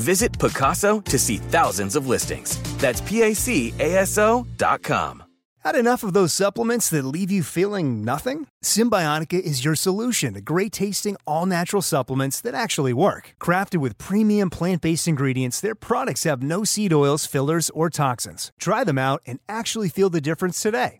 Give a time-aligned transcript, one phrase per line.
[0.00, 2.58] Visit Pacaso to see thousands of listings.
[2.78, 5.24] That's PACASO dot com.
[5.62, 8.46] Had enough of those supplements that leave you feeling nothing?
[8.64, 13.34] Cymbiotika is your solution to great tasting, all natural supplements that actually work.
[13.38, 18.52] Crafted with premium plant based ingredients, their products have no seed oils, fillers, or toxins.
[18.58, 20.99] Try them out and actually feel the difference today.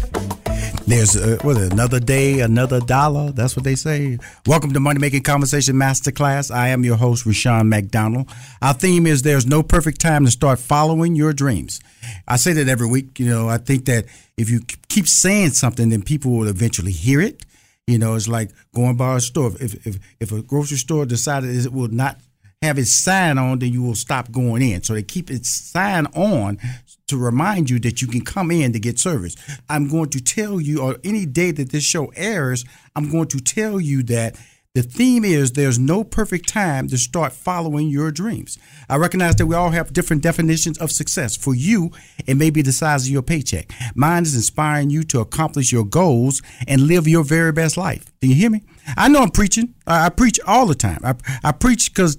[0.87, 3.31] There's another day, another dollar.
[3.31, 4.17] That's what they say.
[4.45, 6.53] Welcome to Money Making Conversation Masterclass.
[6.53, 8.29] I am your host, Rushion McDonald.
[8.61, 11.79] Our theme is there's no perfect time to start following your dreams.
[12.27, 13.19] I say that every week.
[13.19, 14.05] You know, I think that
[14.37, 17.43] if you keep saying something, then people will eventually hear it.
[17.87, 19.51] You know, it's like going by a store.
[19.59, 22.19] If if if a grocery store decided it will not
[22.61, 24.83] have its sign on, then you will stop going in.
[24.83, 26.59] So they keep its sign on
[27.11, 29.35] to remind you that you can come in to get service.
[29.69, 33.39] I'm going to tell you, or any day that this show airs, I'm going to
[33.39, 34.37] tell you that
[34.73, 38.57] the theme is there's no perfect time to start following your dreams.
[38.87, 41.35] I recognize that we all have different definitions of success.
[41.35, 41.91] For you,
[42.25, 43.69] it may be the size of your paycheck.
[43.95, 48.05] Mine is inspiring you to accomplish your goals and live your very best life.
[48.21, 48.63] Do you hear me?
[48.95, 49.75] I know I'm preaching.
[49.85, 51.01] I, I preach all the time.
[51.03, 52.17] I, I preach because,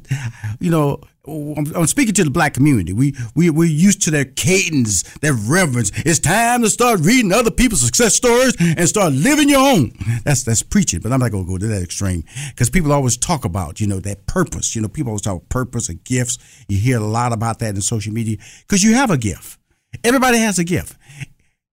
[0.60, 2.92] you know, Oh, I'm, I'm, speaking to the black community.
[2.92, 5.92] We we we're used to their cadence, their reverence.
[6.04, 9.92] It's time to start reading other people's success stories and start living your own.
[10.24, 13.44] That's that's preaching, but I'm not gonna go to that extreme because people always talk
[13.44, 14.74] about you know that purpose.
[14.74, 16.38] You know, people always talk about purpose and gifts.
[16.66, 19.60] You hear a lot about that in social media because you have a gift.
[20.02, 20.96] Everybody has a gift,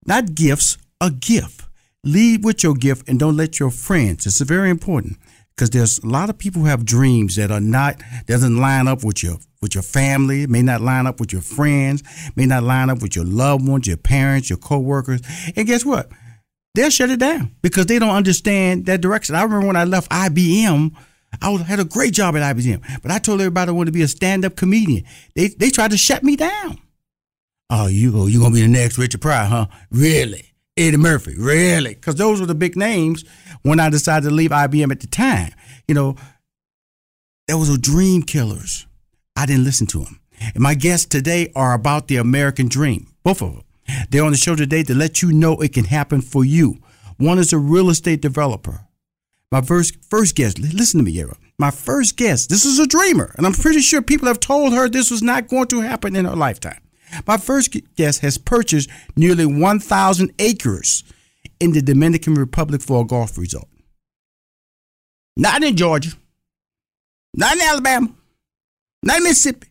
[0.06, 1.62] not gifts, a gift.
[2.04, 4.26] Lead with your gift and don't let your friends.
[4.26, 5.18] It's very important
[5.60, 9.04] because there's a lot of people who have dreams that are not doesn't line up
[9.04, 12.02] with your with your family, may not line up with your friends,
[12.34, 15.20] may not line up with your loved ones, your parents, your coworkers.
[15.54, 16.08] And guess what?
[16.74, 19.34] They'll shut it down because they don't understand that direction.
[19.34, 20.92] I remember when I left IBM,
[21.42, 23.92] I was, had a great job at IBM, but I told everybody I wanted to
[23.92, 25.04] be a stand-up comedian.
[25.34, 26.78] They they tried to shut me down.
[27.68, 29.66] Oh, you you gonna be the next Richard Pryor, huh?
[29.90, 30.54] Really?
[30.78, 31.92] Eddie Murphy, really?
[31.92, 33.24] Because those were the big names
[33.62, 35.52] when I decided to leave IBM at the time.
[35.88, 36.16] You know,
[37.46, 38.86] there was a dream killers.
[39.36, 40.20] I didn't listen to them.
[40.40, 43.64] And my guests today are about the American dream, both of them.
[44.08, 46.78] They're on the show today to let you know it can happen for you.
[47.16, 48.86] One is a real estate developer.
[49.52, 51.36] My first first guest, listen to me, Yara.
[51.58, 54.88] My first guest, this is a dreamer, and I'm pretty sure people have told her
[54.88, 56.80] this was not going to happen in her lifetime.
[57.26, 61.02] My first guest has purchased nearly 1,000 acres
[61.60, 63.68] in the Dominican Republic for a golf resort.
[65.36, 66.10] Not in Georgia,
[67.34, 68.10] not in Alabama,
[69.02, 69.68] not in Mississippi,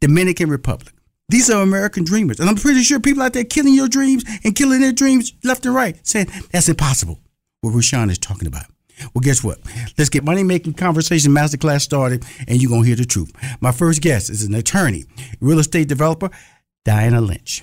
[0.00, 0.94] Dominican Republic.
[1.28, 2.38] These are American dreamers.
[2.38, 5.64] And I'm pretty sure people out there killing your dreams and killing their dreams left
[5.66, 7.18] and right, saying that's impossible.
[7.62, 8.66] What Rushion is talking about.
[9.12, 9.58] Well, guess what?
[9.98, 13.32] Let's get money making conversation masterclass started, and you're gonna hear the truth.
[13.60, 15.04] My first guest is an attorney,
[15.40, 16.30] real estate developer,
[16.84, 17.62] Diana Lynch.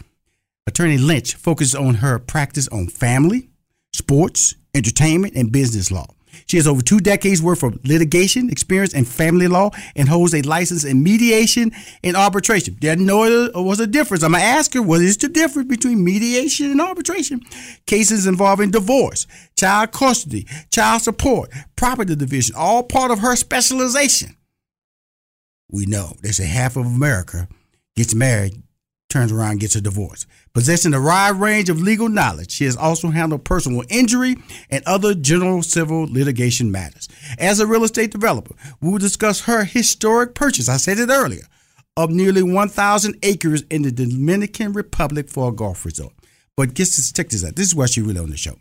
[0.67, 3.50] Attorney Lynch focuses on her practice on family,
[3.93, 6.07] sports, entertainment, and business law.
[6.45, 10.41] She has over two decades worth of litigation experience in family law and holds a
[10.41, 11.71] license in mediation
[12.03, 12.75] and arbitration.
[12.75, 14.23] Didn't know it was a difference.
[14.23, 17.41] I'm gonna ask her what is the difference between mediation and arbitration.
[17.85, 19.27] Cases involving divorce,
[19.57, 24.35] child custody, child support, property division, all part of her specialization.
[25.69, 27.47] We know they say half of America
[27.95, 28.61] gets married,
[29.09, 30.25] turns around, gets a divorce.
[30.53, 34.36] Possessing a wide range of legal knowledge, she has also handled personal injury
[34.69, 37.07] and other general civil litigation matters.
[37.39, 41.45] As a real estate developer, we will discuss her historic purchase, I said it earlier,
[41.95, 46.13] of nearly 1,000 acres in the Dominican Republic for a golf resort.
[46.57, 47.56] But get this, check this out.
[47.56, 48.56] This is why she really on the show.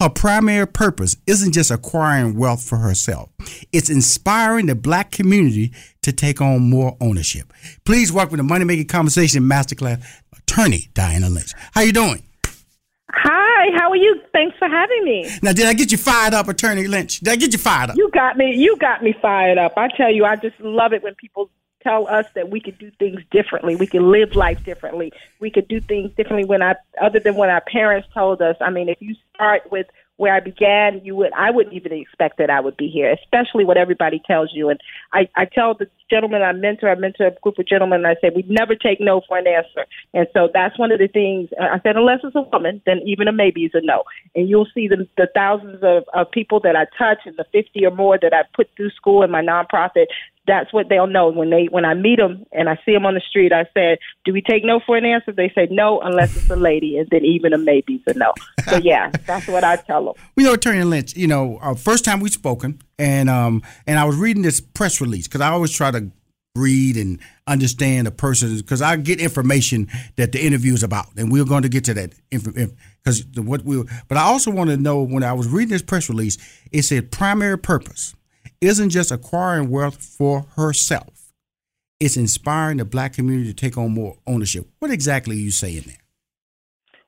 [0.00, 3.30] Her primary purpose isn't just acquiring wealth for herself.
[3.72, 7.52] It's inspiring the black community to take on more ownership.
[7.84, 10.04] Please welcome the Money Making Conversation Masterclass
[10.48, 11.52] attorney Diana Lynch.
[11.72, 12.22] How you doing?
[13.10, 14.20] Hi, how are you?
[14.32, 15.28] Thanks for having me.
[15.42, 17.20] Now, did I get you fired up, Attorney Lynch?
[17.20, 17.96] Did I get you fired up?
[17.96, 18.54] You got me.
[18.54, 19.74] You got me fired up.
[19.76, 21.50] I tell you, I just love it when people
[21.82, 23.76] tell us that we could do things differently.
[23.76, 25.12] We can live life differently.
[25.40, 28.56] We could do things differently when I, other than when our parents told us.
[28.60, 29.86] I mean, if you start with
[30.18, 33.64] where I began, you would I wouldn't even expect that I would be here, especially
[33.64, 34.68] what everybody tells you.
[34.68, 34.80] And
[35.12, 38.16] I, I tell the gentleman I mentor, I mentor a group of gentlemen, and I
[38.20, 39.86] say we never take no for an answer.
[40.12, 41.96] And so that's one of the things uh, I said.
[41.96, 44.02] Unless it's a woman, then even a maybe is a no.
[44.34, 47.86] And you'll see the the thousands of, of people that I touch and the fifty
[47.86, 50.06] or more that I put through school in my nonprofit
[50.48, 53.14] that's what they'll know when they when I meet them and I see them on
[53.14, 53.52] the street.
[53.52, 56.56] I said, "Do we take no for an answer?" They say no, unless it's a
[56.56, 58.32] lady, and then even a maybe's a no.
[58.64, 60.14] So yeah, that's what I tell them.
[60.34, 61.14] We know Attorney Lynch.
[61.14, 65.00] You know, uh, first time we spoken, and um, and I was reading this press
[65.00, 66.10] release because I always try to
[66.56, 71.30] read and understand a person because I get information that the interview is about, and
[71.30, 73.84] we're going to get to that because what we.
[74.08, 76.38] But I also want to know when I was reading this press release,
[76.72, 78.14] it said primary purpose
[78.60, 81.32] isn't just acquiring wealth for herself,
[82.00, 84.66] it's inspiring the black community to take on more ownership.
[84.78, 85.96] What exactly are you saying there?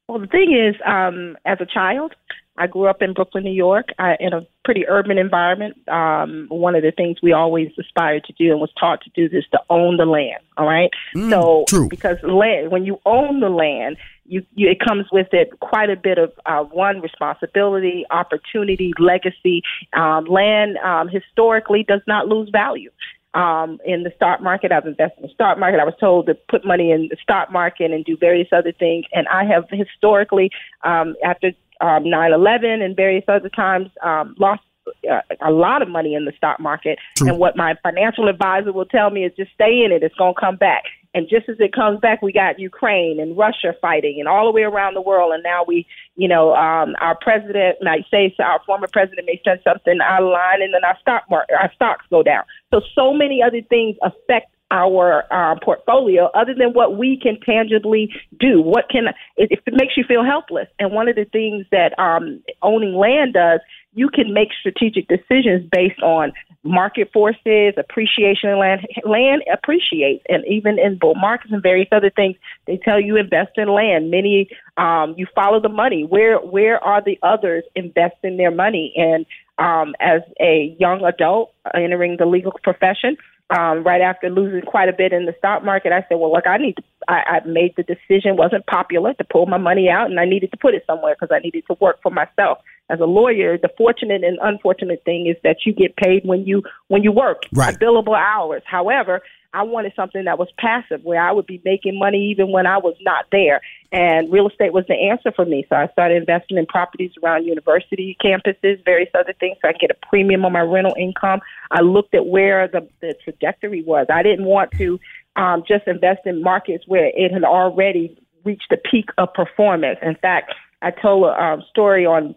[0.08, 2.14] Well, the thing is, um, as a child,
[2.58, 5.76] I grew up in Brooklyn, New York, I, in a pretty urban environment.
[5.88, 9.34] Um, one of the things we always aspired to do and was taught to do
[9.34, 10.42] is to own the land.
[10.56, 11.88] All right, mm, so true.
[11.88, 13.96] because land, when you own the land,
[14.30, 19.62] you, you, it comes with it quite a bit of uh, one responsibility, opportunity, legacy.
[19.92, 22.90] Um, land um, historically does not lose value.
[23.34, 25.80] Um, in the stock market, I've invested in the stock market.
[25.80, 29.04] I was told to put money in the stock market and do various other things.
[29.12, 30.50] And I have historically,
[30.84, 31.48] um, after
[31.80, 34.62] um, 9/11 and various other times, um, lost
[35.10, 36.98] uh, a lot of money in the stock market.
[37.16, 37.28] True.
[37.28, 40.02] And what my financial advisor will tell me is just stay in it.
[40.02, 40.84] It's going to come back.
[41.12, 44.52] And just as it comes back, we got Ukraine and Russia fighting and all the
[44.52, 45.32] way around the world.
[45.32, 49.40] And now we, you know, um, our president might say, so our former president may
[49.44, 52.44] send something out of line and then our stock market, our stocks go down.
[52.72, 58.12] So, so many other things affect our uh, portfolio other than what we can tangibly
[58.38, 58.60] do.
[58.62, 59.06] What can,
[59.36, 60.68] if it makes you feel helpless.
[60.78, 63.60] And one of the things that um, owning land does,
[63.92, 66.32] you can make strategic decisions based on
[66.62, 68.86] market forces, appreciation land.
[69.04, 72.36] Land appreciates, and even in bull markets and various other things,
[72.66, 74.10] they tell you invest in land.
[74.10, 76.04] Many, um, you follow the money.
[76.04, 78.92] Where where are the others investing their money?
[78.96, 79.26] And
[79.58, 83.16] um, as a young adult entering the legal profession,
[83.50, 86.46] um, right after losing quite a bit in the stock market, I said, well, look,
[86.46, 90.10] I need to, I, I made the decision, wasn't popular to pull my money out
[90.10, 92.58] and I needed to put it somewhere because I needed to work for myself.
[92.88, 96.62] As a lawyer, the fortunate and unfortunate thing is that you get paid when you,
[96.88, 97.78] when you work, Right.
[97.78, 98.62] billable hours.
[98.66, 102.66] However, I wanted something that was passive where I would be making money even when
[102.66, 103.60] I was not there.
[103.90, 105.66] And real estate was the answer for me.
[105.68, 109.80] So I started investing in properties around university campuses, various other things, so I could
[109.80, 111.40] get a premium on my rental income.
[111.72, 114.06] I looked at where the, the trajectory was.
[114.08, 115.00] I didn't want to
[115.34, 119.98] um, just invest in markets where it had already reached the peak of performance.
[120.02, 120.52] In fact,
[120.82, 122.34] I told a um, story on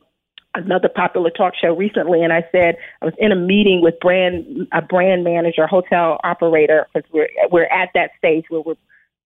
[0.56, 4.68] another popular talk show recently, and I said I was in a meeting with brand
[4.72, 8.76] a brand manager, hotel operator, because we're we're at that stage where we're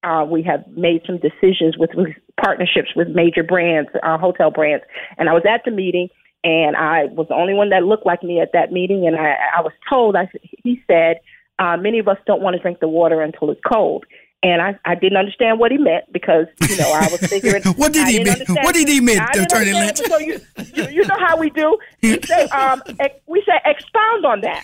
[0.04, 4.84] uh, we have made some decisions with, with partnerships with major brands, uh, hotel brands,
[5.18, 6.08] and I was at the meeting.
[6.44, 9.34] And I was the only one that looked like me at that meeting, and I,
[9.58, 10.14] I was told.
[10.14, 10.30] I
[10.62, 11.16] he said,
[11.58, 14.04] uh, many of us don't want to drink the water until it's cold.
[14.40, 17.60] And I, I didn't understand what he meant because you know I was figuring.
[17.76, 18.28] What did I he mean?
[18.28, 20.08] understand- What did he mean, Attorney understand.
[20.12, 20.40] So you,
[20.74, 21.76] you, you know how we do.
[22.04, 24.62] We say, um, ex- we say expound on that,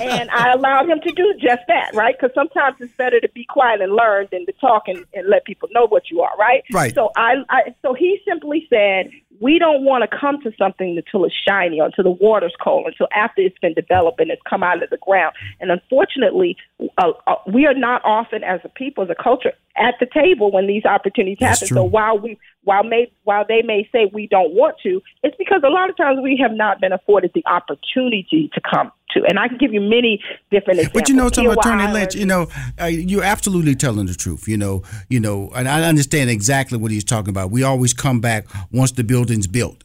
[0.00, 2.14] and I allowed him to do just that, right?
[2.16, 5.44] Because sometimes it's better to be quiet and learn than to talk and, and let
[5.44, 6.62] people know what you are, right?
[6.72, 6.94] Right.
[6.94, 11.24] So I, I, so he simply said, we don't want to come to something until
[11.24, 14.82] it's shiny, until the water's cold, until after it's been developed and it's come out
[14.82, 15.34] of the ground.
[15.60, 16.56] And unfortunately,
[16.98, 20.50] uh, uh, we are not often, as a people, as a culture, at the table
[20.50, 21.68] when these opportunities That's happen.
[21.68, 21.76] true.
[21.78, 25.62] So while we, while may, while they may say we don't want to, it's because
[25.64, 29.24] a lot of times we have not been afforded the opportunity to come to.
[29.28, 31.02] And I can give you many different examples.
[31.02, 32.48] But you know, some attorney Island, Lynch, you know,
[32.80, 34.48] uh, you're absolutely telling the truth.
[34.48, 37.50] You know, you know, and I understand exactly what he's talking about.
[37.50, 39.84] We always come back once the building's built,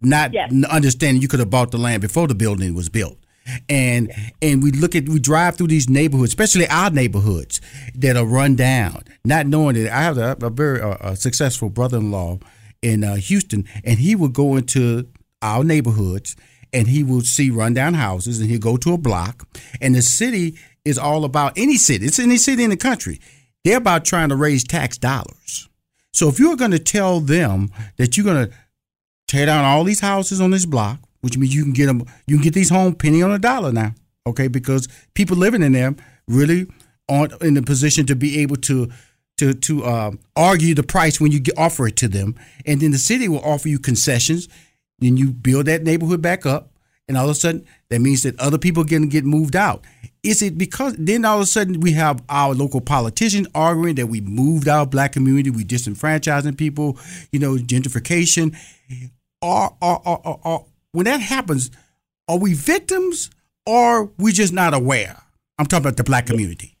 [0.00, 0.52] not Yes.
[0.70, 3.18] understanding you could have bought the land before the building was built.
[3.68, 7.60] And and we look at we drive through these neighborhoods, especially our neighborhoods
[7.94, 11.68] that are run down, not knowing that I have a, a very uh, a successful
[11.68, 12.38] brother-in-law
[12.80, 15.08] in uh, Houston, and he would go into
[15.42, 16.36] our neighborhoods
[16.74, 19.46] and he will see rundown houses and he'll go to a block
[19.80, 22.04] and the city is all about any city.
[22.04, 23.20] It's any city in the country.
[23.64, 25.70] They're about trying to raise tax dollars.
[26.12, 28.54] So if you're going to tell them that you're going to
[29.26, 32.36] tear down all these houses on this block which means you can get them you
[32.36, 33.94] can get these homes penny on a dollar now
[34.26, 34.48] okay?
[34.48, 36.66] Because people living in them really
[37.08, 38.90] aren't in a position to be able to
[39.36, 42.98] to to uh, argue the price when you offer it to them, and then the
[42.98, 44.48] city will offer you concessions.
[44.98, 46.70] Then you build that neighborhood back up,
[47.08, 49.56] and all of a sudden that means that other people are going to get moved
[49.56, 49.84] out.
[50.22, 54.06] Is it because then all of a sudden we have our local politicians arguing that
[54.06, 56.98] we moved our black community, we disenfranchising people,
[57.30, 58.56] you know, gentrification,
[59.42, 61.70] or, or, or, or, or when that happens,
[62.26, 63.30] are we victims
[63.66, 65.20] or we just not aware?
[65.58, 66.76] I'm talking about the black community.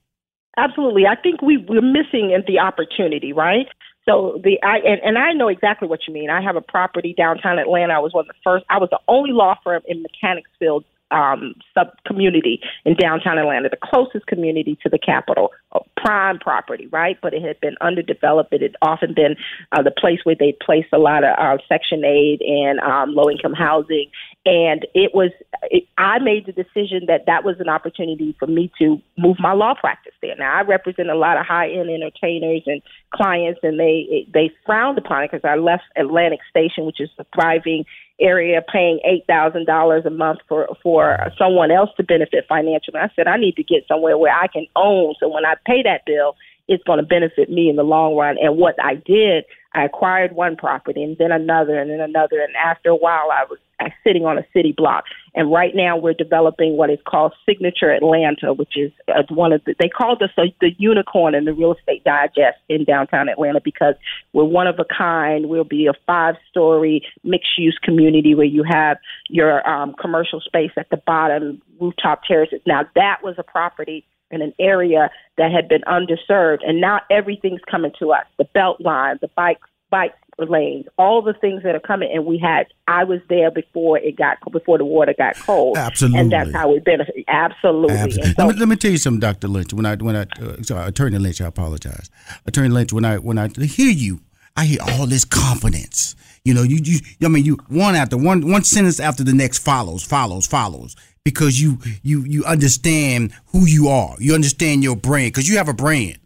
[0.56, 1.04] Absolutely.
[1.06, 3.66] I think we we're missing in the opportunity, right?
[4.06, 6.30] So the I and, and I know exactly what you mean.
[6.30, 7.94] I have a property downtown Atlanta.
[7.94, 8.64] I was one of the first.
[8.68, 13.78] I was the only law firm in Mechanicsville um, sub community in downtown Atlanta, the
[13.82, 15.52] closest community to the capital,
[15.96, 17.18] prime property, right?
[17.22, 18.52] But it had been underdeveloped.
[18.52, 19.36] It had often been
[19.72, 23.30] uh, the place where they placed a lot of uh, Section 8 and um, low
[23.30, 24.10] income housing.
[24.46, 25.30] And it was,
[25.70, 29.52] it, I made the decision that that was an opportunity for me to move my
[29.52, 30.36] law practice there.
[30.36, 32.82] Now, I represent a lot of high end entertainers and
[33.14, 37.24] clients, and they they frowned upon it because I left Atlantic Station, which is a
[37.34, 37.86] thriving
[38.20, 43.00] area paying eight thousand dollars a month for for someone else to benefit financially.
[43.00, 45.82] I said I need to get somewhere where I can own, so when I pay
[45.84, 46.36] that bill,
[46.68, 48.36] it's going to benefit me in the long run.
[48.40, 52.54] And what I did, I acquired one property and then another and then another, and
[52.56, 53.58] after a while, I was
[54.04, 55.04] sitting on a city block.
[55.34, 59.64] And right now, we're developing what is called Signature Atlanta, which is uh, one of
[59.64, 63.94] the, they called us the unicorn in the real estate digest in downtown Atlanta because
[64.32, 65.48] we're one of a kind.
[65.48, 70.70] We'll be a five story mixed use community where you have your um, commercial space
[70.76, 72.60] at the bottom, rooftop terraces.
[72.66, 74.04] Now, that was a property
[74.34, 78.80] in an area that had been underserved, and now everything's coming to us the belt
[78.80, 79.58] line, the bike,
[79.90, 82.10] bike lanes, all the things that are coming.
[82.12, 85.76] And we had, I was there before it got, before the water got cold.
[85.76, 86.20] Absolutely.
[86.20, 87.14] And that's how we benefit.
[87.28, 87.96] Absolutely.
[87.96, 88.32] Absolutely.
[88.32, 89.72] So, let, me, let me tell you something, Doctor Lynch.
[89.72, 92.10] When I when I uh, sorry, Attorney Lynch, I apologize.
[92.46, 94.20] Attorney Lynch, when I when I hear you,
[94.56, 96.16] I hear all this confidence.
[96.44, 99.58] You know, you you I mean, you one after one one sentence after the next
[99.58, 100.96] follows, follows, follows.
[101.24, 105.68] Because you you you understand who you are, you understand your brand, because you have
[105.68, 106.18] a brand.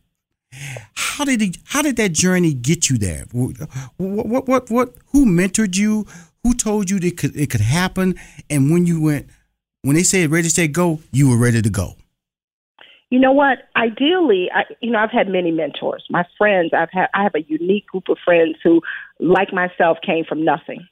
[0.95, 3.25] How did he, how did that journey get you there?
[3.33, 3.57] What,
[3.99, 6.07] what what what who mentored you?
[6.43, 8.15] Who told you that it could it could happen?
[8.51, 9.29] And when you went
[9.83, 11.95] when they said ready to say go, you were ready to go.
[13.11, 13.59] you know what?
[13.77, 16.05] Ideally, I, you know, I've had many mentors.
[16.11, 18.83] My friends, I've had, I have a unique group of friends who,
[19.19, 20.87] like myself, came from nothing.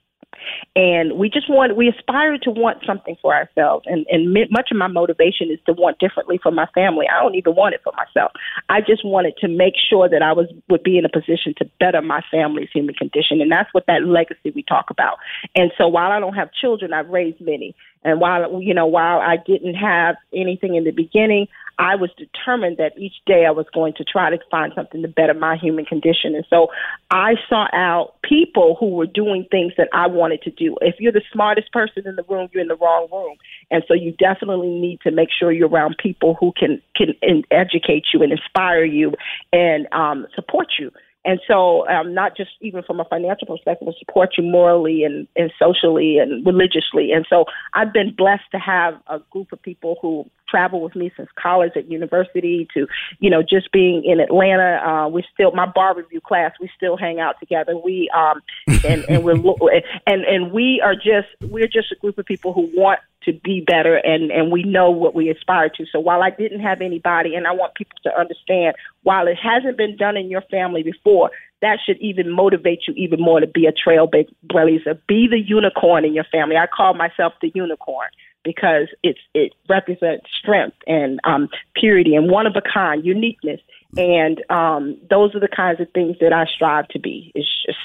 [0.75, 3.87] And we just want, we aspire to want something for ourselves.
[3.89, 7.07] And, and much of my motivation is to want differently for my family.
[7.09, 8.33] I don't even want it for myself.
[8.69, 11.71] I just wanted to make sure that I was, would be in a position to
[11.81, 13.41] better my family's human condition.
[13.41, 15.19] And that's what that legacy we talk about.
[15.55, 17.75] And so while I don't have children, I've raised many.
[18.05, 22.79] And while, you know, while I didn't have anything in the beginning, I was determined
[22.79, 25.85] that each day I was going to try to find something to better my human
[25.85, 26.35] condition.
[26.35, 26.69] And so
[27.11, 30.77] I sought out people who were doing things that I wanted to do.
[30.81, 33.37] If you're the smartest person in the room, you're in the wrong room.
[33.71, 37.15] And so you definitely need to make sure you're around people who can, can
[37.51, 39.13] educate you and inspire you
[39.53, 40.91] and um, support you.
[41.27, 45.27] And so, um, not just even from a financial perspective, but support you morally and,
[45.35, 47.11] and socially and religiously.
[47.13, 51.11] And so, I've been blessed to have a group of people who travel with me
[51.17, 52.87] since college at university to,
[53.19, 54.81] you know, just being in Atlanta.
[54.87, 57.77] Uh, we still, my bar review class, we still hang out together.
[57.77, 58.41] We, um,
[58.85, 59.35] and, and we're,
[60.07, 63.61] and, and we are just, we're just a group of people who want to be
[63.61, 65.85] better and, and we know what we aspire to.
[65.93, 69.77] So while I didn't have anybody, and I want people to understand, while it hasn't
[69.77, 71.31] been done in your family before,
[71.63, 74.99] that should even motivate you even more to be a trailblazer.
[75.07, 76.57] Be the unicorn in your family.
[76.57, 78.09] I call myself the unicorn
[78.45, 83.61] because it's it represents strength and um, purity and one of a kind uniqueness.
[83.97, 87.33] And um, those are the kinds of things that I strive to be.
[87.35, 87.79] It's just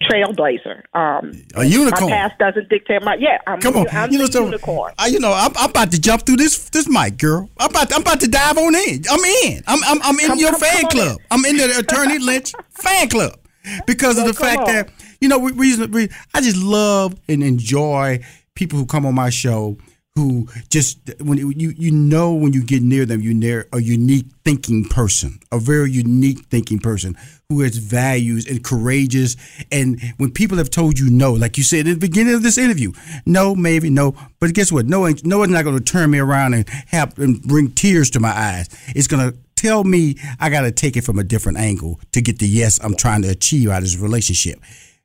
[0.00, 0.82] trailblazer.
[0.94, 2.10] Um, a unicorn.
[2.10, 3.38] My past doesn't dictate my yeah.
[3.46, 4.92] I'm, Come on, I'm you know, so, unicorn.
[4.98, 7.48] I, you know, I'm, I'm about to jump through this this mic, girl.
[7.58, 9.02] I'm about to, I'm about to dive on in.
[9.10, 9.62] I'm in.
[9.66, 11.18] I'm I'm, I'm in Come- your come- fan come club.
[11.18, 11.26] in.
[11.30, 13.38] I'm in the Attorney Lynch fan club
[13.86, 14.66] because of the fact on.
[14.66, 18.20] that you know, we, reason, we, I just love and enjoy
[18.56, 19.76] people who come on my show
[20.14, 24.26] who just when you you know when you get near them, you near a unique
[24.44, 27.16] thinking person, a very unique thinking person
[27.48, 29.36] who has values and courageous.
[29.70, 32.58] And when people have told you no, like you said at the beginning of this
[32.58, 32.92] interview,
[33.24, 34.86] no, maybe no, but guess what?
[34.86, 38.20] No, no one's not going to turn me around and have and bring tears to
[38.20, 38.68] my eyes.
[38.94, 42.20] It's going to tell me I got to take it from a different angle to
[42.20, 44.60] get the yes I'm trying to achieve out of this relationship.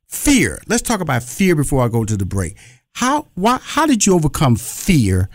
[0.08, 0.62] Fear.
[0.68, 2.58] Let's talk about fear before I go to the break.
[2.98, 5.30] How why how did you overcome fear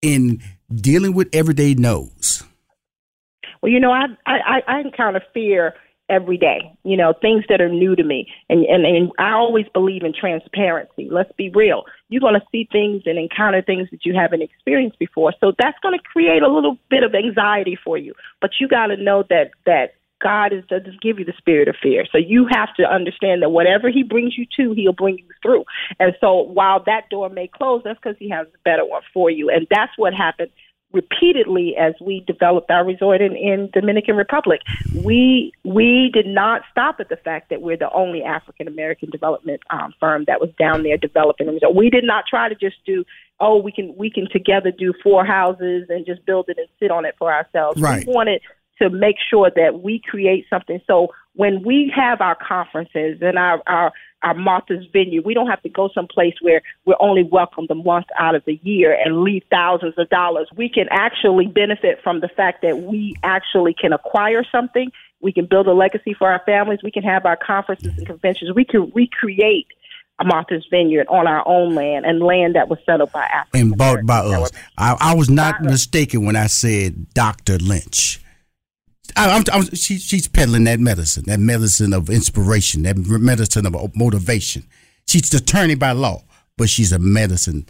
[0.00, 0.40] in
[0.72, 2.44] dealing with everyday no's?
[3.60, 5.74] Well, you know, I I, I encounter fear
[6.08, 6.72] every day.
[6.84, 10.12] You know, things that are new to me, and and, and I always believe in
[10.14, 11.08] transparency.
[11.10, 11.82] Let's be real.
[12.10, 15.78] You're going to see things and encounter things that you haven't experienced before, so that's
[15.82, 18.14] going to create a little bit of anxiety for you.
[18.40, 21.76] But you got to know that that God is doesn't give you the spirit of
[21.82, 22.04] fear.
[22.12, 25.64] So you have to understand that whatever He brings you to, He'll bring you through.
[25.98, 29.30] And so while that door may close, that's because He has a better one for
[29.30, 29.50] you.
[29.50, 30.50] And that's what happened
[30.92, 34.60] repeatedly as we developed our resort in, in Dominican Republic.
[34.94, 39.60] We we did not stop at the fact that we're the only African American development
[39.70, 41.74] um, firm that was down there developing a resort.
[41.74, 43.04] We did not try to just do
[43.38, 46.90] oh we can we can together do four houses and just build it and sit
[46.90, 47.80] on it for ourselves.
[47.80, 48.06] Right.
[48.06, 48.42] We wanted
[48.80, 50.80] to make sure that we create something.
[50.86, 55.62] So when we have our conferences and our, our, our Martha's Vineyard, we don't have
[55.62, 59.42] to go someplace where we're only welcome welcomed once out of the year and leave
[59.50, 60.48] thousands of dollars.
[60.56, 64.90] We can actually benefit from the fact that we actually can acquire something.
[65.20, 66.80] We can build a legacy for our families.
[66.82, 68.52] We can have our conferences and conventions.
[68.54, 69.66] We can recreate
[70.18, 73.76] a Martha's Vineyard on our own land and land that was settled by African And
[73.76, 74.52] bought by us.
[74.76, 77.58] I, I was not mistaken when I said Dr.
[77.58, 78.20] Lynch.
[79.16, 83.96] I, I'm, I'm, she, she's peddling that medicine, that medicine of inspiration, that medicine of
[83.96, 84.64] motivation.
[85.06, 86.22] She's the attorney by law,
[86.56, 87.66] but she's a medicine.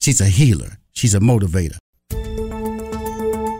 [0.00, 0.78] She's a healer.
[0.92, 1.78] She's a motivator.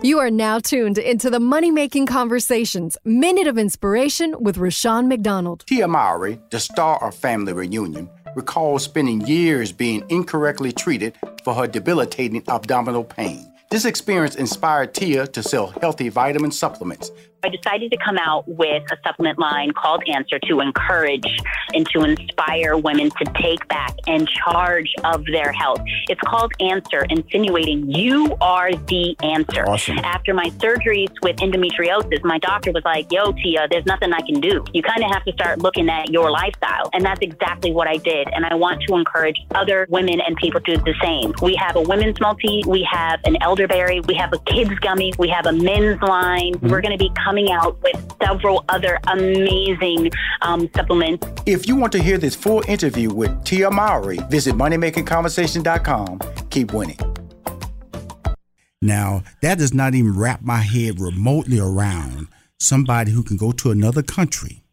[0.05, 5.65] You are now tuned into the Money Making Conversations Minute of Inspiration with Rushion McDonald.
[5.65, 11.65] Tia Mowry, the star of Family Reunion, recalls spending years being incorrectly treated for her
[11.65, 13.51] debilitating abdominal pain.
[13.75, 17.11] This experience inspired Tia to sell healthy vitamin supplements.
[17.45, 21.27] I decided to come out with a supplement line called Answer to encourage
[21.75, 25.81] and to inspire women to take back and charge of their health.
[26.09, 29.69] It's called Answer, insinuating you are the answer.
[29.69, 29.99] Awesome.
[29.99, 34.41] After my surgeries with endometriosis, my doctor was like, Yo, Tia, there's nothing I can
[34.41, 34.65] do.
[34.73, 36.89] You kind of have to start looking at your lifestyle.
[36.93, 38.27] And that's exactly what I did.
[38.33, 41.31] And I want to encourage other women and people to do the same.
[41.43, 45.27] We have a women's multi, we have an elderberry, we have a kids gummy, we
[45.29, 46.53] have a men's line.
[46.53, 46.69] Mm-hmm.
[46.69, 51.27] We're going to be coming out with several other amazing um, supplements.
[51.45, 56.19] If you want to hear this full interview with Tia Mowry, visit moneymakingconversation.com.
[56.49, 56.99] Keep winning.
[58.81, 62.27] Now, that does not even wrap my head remotely around
[62.59, 64.63] somebody who can go to another country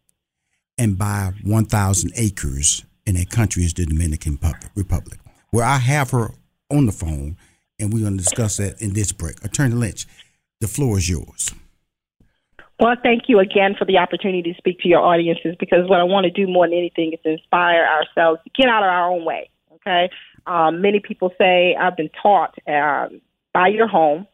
[0.77, 4.39] and buy 1,000 acres in that country is the Dominican
[4.75, 5.19] Republic,
[5.51, 6.31] where I have her
[6.71, 7.37] on the phone,
[7.79, 9.43] and we're going to discuss that in this break.
[9.43, 10.05] Attorney Lynch,
[10.61, 11.53] the floor is yours.
[12.83, 16.03] Well, thank you again for the opportunity to speak to your audiences because what I
[16.03, 19.23] want to do more than anything is inspire ourselves to get out of our own
[19.23, 19.49] way.
[19.75, 20.09] Okay.
[20.45, 23.21] Um, many people say, I've been taught, um,
[23.53, 24.27] buy your home,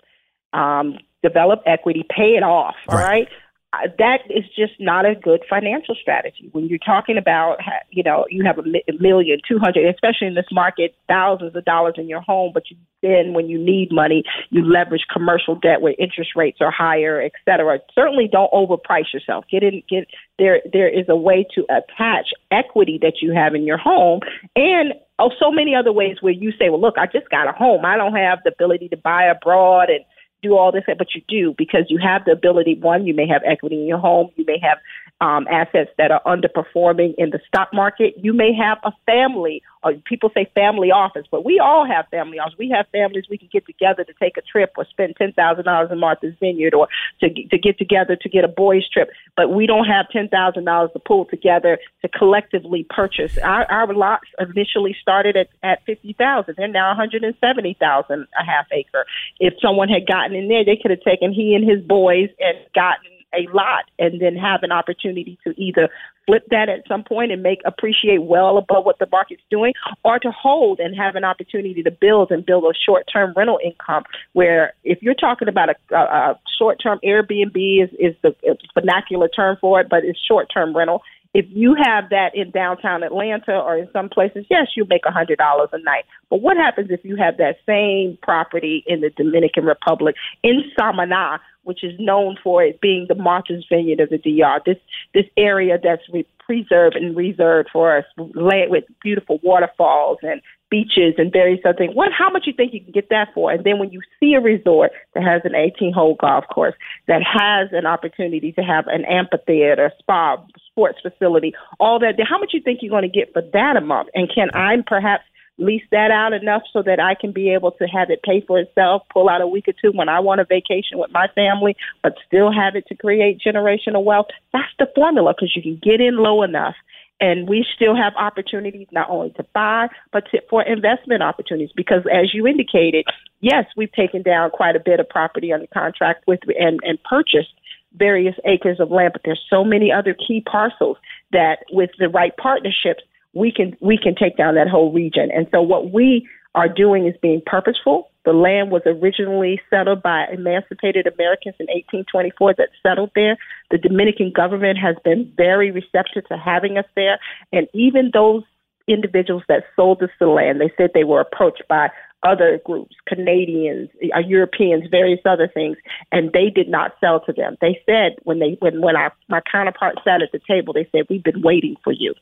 [0.52, 2.74] um, develop equity, pay it off.
[2.88, 3.04] All Right.
[3.04, 3.28] right.
[3.72, 6.50] That is just not a good financial strategy.
[6.54, 7.58] When you're talking about,
[7.92, 8.64] you know, you have a
[9.00, 12.78] million, two hundred, especially in this market, thousands of dollars in your home, but you
[13.02, 17.32] then, when you need money, you leverage commercial debt where interest rates are higher, et
[17.46, 17.80] cetera.
[17.94, 19.46] Certainly, don't overprice yourself.
[19.50, 20.08] Get in, get
[20.40, 20.62] there.
[20.74, 24.22] There is a way to attach equity that you have in your home,
[24.56, 27.52] and oh, so many other ways where you say, well, look, I just got a
[27.52, 27.86] home.
[27.86, 30.04] I don't have the ability to buy abroad and
[30.42, 32.78] do all this, but you do because you have the ability.
[32.80, 34.30] One, you may have equity in your home.
[34.36, 34.78] You may have
[35.22, 38.14] um, assets that are underperforming in the stock market.
[38.18, 42.40] You may have a family, or people say family office, but we all have family
[42.40, 42.56] office.
[42.58, 45.66] We have families we can get together to take a trip or spend ten thousand
[45.66, 46.88] dollars in Martha's Vineyard, or
[47.20, 49.10] to to get together to get a boys trip.
[49.36, 53.38] But we don't have ten thousand dollars to pull together to collectively purchase.
[53.40, 56.56] Our, our lots initially started at at fifty thousand.
[56.58, 59.06] They're now one hundred and seventy thousand a half acre.
[59.40, 62.58] If someone had gotten in there, they could have taken he and his boys and
[62.74, 65.90] gotten a lot and then have an opportunity to either
[66.26, 70.20] flip that at some point and make appreciate well above what the market's doing or
[70.20, 74.04] to hold and have an opportunity to build and build a short term rental income
[74.34, 78.36] where if you're talking about a, a, a short term Airbnb is, is the
[78.74, 81.02] vernacular term for it, but it's short term rental
[81.34, 85.12] if you have that in downtown Atlanta or in some places, yes, you make a
[85.12, 86.06] hundred dollars a night.
[86.30, 91.40] But what happens if you have that same property in the Dominican Republic in Samaná,
[91.70, 94.60] which is known for it being the Martha's Vineyard of the DR?
[94.66, 94.78] This
[95.14, 101.14] this area that's re- preserved and reserved for us, land with beautiful waterfalls and beaches
[101.20, 101.96] and various other things.
[101.96, 103.52] What, how much you think you can get that for?
[103.52, 106.74] And then when you see a resort that has an 18 hole golf course,
[107.08, 110.38] that has an opportunity to have an amphitheater, spa,
[110.72, 114.10] sports facility, all that, how much you think you're going to get for that amount?
[114.16, 115.24] And can I perhaps
[115.60, 118.60] lease that out enough so that I can be able to have it pay for
[118.60, 121.76] itself, pull out a week or two when I want a vacation with my family,
[122.02, 124.28] but still have it to create generational wealth?
[124.54, 126.76] That's the formula because you can get in low enough
[127.22, 132.04] and we still have opportunities not only to buy but to, for investment opportunities because
[132.12, 133.06] as you indicated
[133.42, 137.54] yes we've taken down quite a bit of property under contract with and, and purchased
[137.94, 140.98] various acres of land but there's so many other key parcels
[141.32, 145.48] that with the right partnerships we can we can take down that whole region and
[145.52, 151.08] so what we are doing is being purposeful the land was originally settled by emancipated
[151.08, 153.38] Americans in 1824 that settled there.
[153.72, 157.18] The Dominican government has been very receptive to having us there.
[157.54, 158.44] And even those
[158.88, 161.90] individuals that sold us the land, they said they were approached by
[162.24, 165.78] other groups, Canadians, uh, Europeans, various other things,
[166.12, 167.58] and they did not sell to them.
[167.62, 171.06] They said when they when when our my counterpart sat at the table, they said
[171.10, 172.14] we've been waiting for you,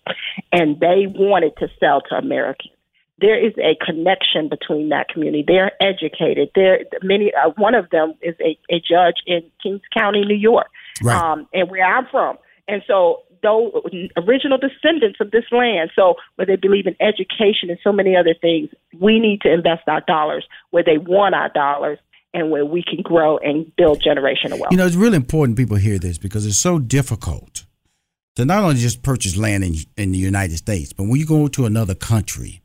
[0.52, 2.74] and they wanted to sell to Americans
[3.20, 5.44] there is a connection between that community.
[5.46, 6.50] They're educated.
[6.54, 7.32] They're many.
[7.34, 10.68] Uh, one of them is a, a judge in Kings County, New York,
[11.02, 11.20] right.
[11.20, 12.38] um, and where I'm from.
[12.68, 13.72] And so, those
[14.18, 15.92] original descendants of this land.
[15.96, 18.70] So, where they believe in education and so many other things,
[19.00, 22.00] we need to invest our dollars where they want our dollars.
[22.34, 24.72] And where we can grow and build generational wealth.
[24.72, 27.66] You know, it's really important people hear this because it's so difficult
[28.36, 31.48] to not only just purchase land in, in the United States, but when you go
[31.48, 32.62] to another country,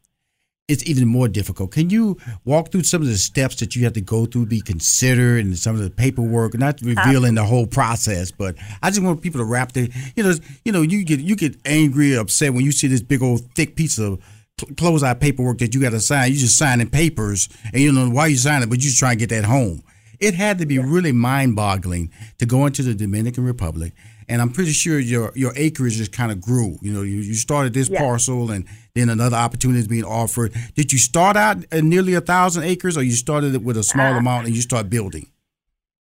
[0.68, 1.72] it's even more difficult.
[1.72, 4.61] Can you walk through some of the steps that you have to go through, be
[4.61, 6.55] considered, and some of the paperwork?
[6.55, 10.35] Not revealing the whole process, but I just want people to wrap their, you know,
[10.64, 13.77] you know, you get you get angry, upset when you see this big old thick
[13.77, 14.22] piece of
[14.59, 16.31] closeout paperwork that you got to sign.
[16.31, 19.11] You just signing papers, and you know why you sign it, but you just try
[19.11, 19.83] and get that home.
[20.20, 23.92] It had to be really mind boggling to go into the Dominican Republic
[24.29, 26.79] and I'm pretty sure your your acreage just kind of grew.
[26.81, 30.55] You know, you, you started this parcel, and then another opportunity is being offered.
[30.75, 33.83] Did you start out at nearly a thousand acres, or you started it with a
[33.83, 35.27] small uh, amount and you start building?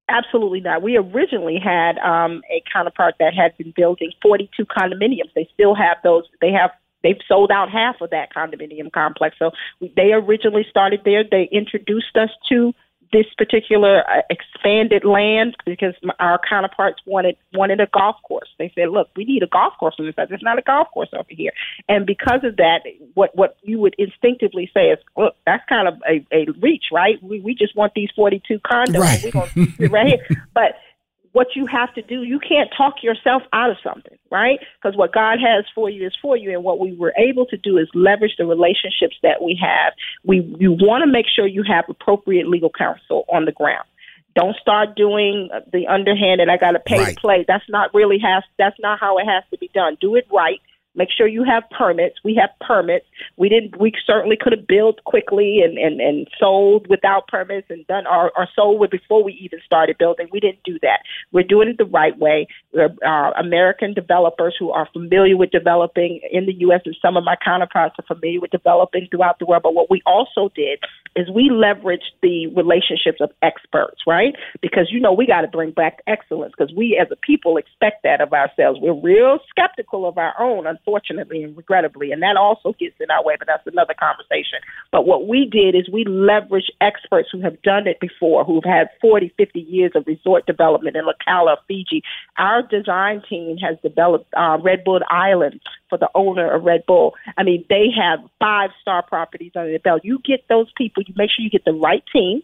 [0.08, 0.82] Absolutely not.
[0.82, 5.32] We originally had um, a counterpart that had been building 42 condominiums.
[5.34, 6.24] They still have those.
[6.40, 6.70] They have
[7.02, 9.36] they've sold out half of that condominium complex.
[9.38, 11.24] So they originally started there.
[11.28, 12.74] They introduced us to
[13.12, 18.48] this particular uh, expanded land because our counterparts wanted wanted a golf course.
[18.58, 20.28] They said, "Look, we need a golf course on this side.
[20.30, 21.52] There's not a golf course over here."
[21.88, 22.80] And because of that,
[23.14, 27.22] what what you would instinctively say is, "Look, that's kind of a, a reach, right?
[27.22, 28.98] We we just want these 42 condos.
[28.98, 29.34] Right.
[29.34, 30.76] We're sit right here." But
[31.32, 34.58] what you have to do, you can't talk yourself out of something, right?
[34.76, 36.52] Because what God has for you is for you.
[36.52, 39.94] And what we were able to do is leverage the relationships that we have.
[40.24, 43.84] We you want to make sure you have appropriate legal counsel on the ground.
[44.34, 46.48] Don't start doing the underhanded.
[46.48, 47.14] I got to pay right.
[47.14, 47.44] to play.
[47.46, 48.44] That's not really has.
[48.58, 49.96] That's not how it has to be done.
[50.00, 50.60] Do it right
[50.94, 52.16] Make sure you have permits.
[52.22, 53.06] We have permits.
[53.36, 53.80] We didn't.
[53.80, 58.30] We certainly could have built quickly and and and sold without permits and done our
[58.36, 60.28] or sold before we even started building.
[60.30, 61.00] We didn't do that.
[61.32, 62.46] We're doing it the right way.
[62.74, 66.82] We're uh, American developers who are familiar with developing in the U.S.
[66.84, 69.62] and some of my counterparts are familiar with developing throughout the world.
[69.62, 70.80] But what we also did
[71.16, 74.34] is we leveraged the relationships of experts, right?
[74.60, 78.02] Because you know we got to bring back excellence because we as a people expect
[78.02, 78.78] that of ourselves.
[78.80, 82.12] We're real skeptical of our own unfortunately and regrettably.
[82.12, 84.58] And that also gets in our way, but that's another conversation.
[84.90, 88.88] But what we did is we leveraged experts who have done it before, who've had
[89.00, 92.02] 40, 50 years of resort development in Laucala, Fiji.
[92.36, 97.14] Our design team has developed uh, Red Bull Island for the owner of Red Bull.
[97.36, 100.02] I mean, they have five star properties under the belt.
[100.04, 102.42] You get those people, you make sure you get the right team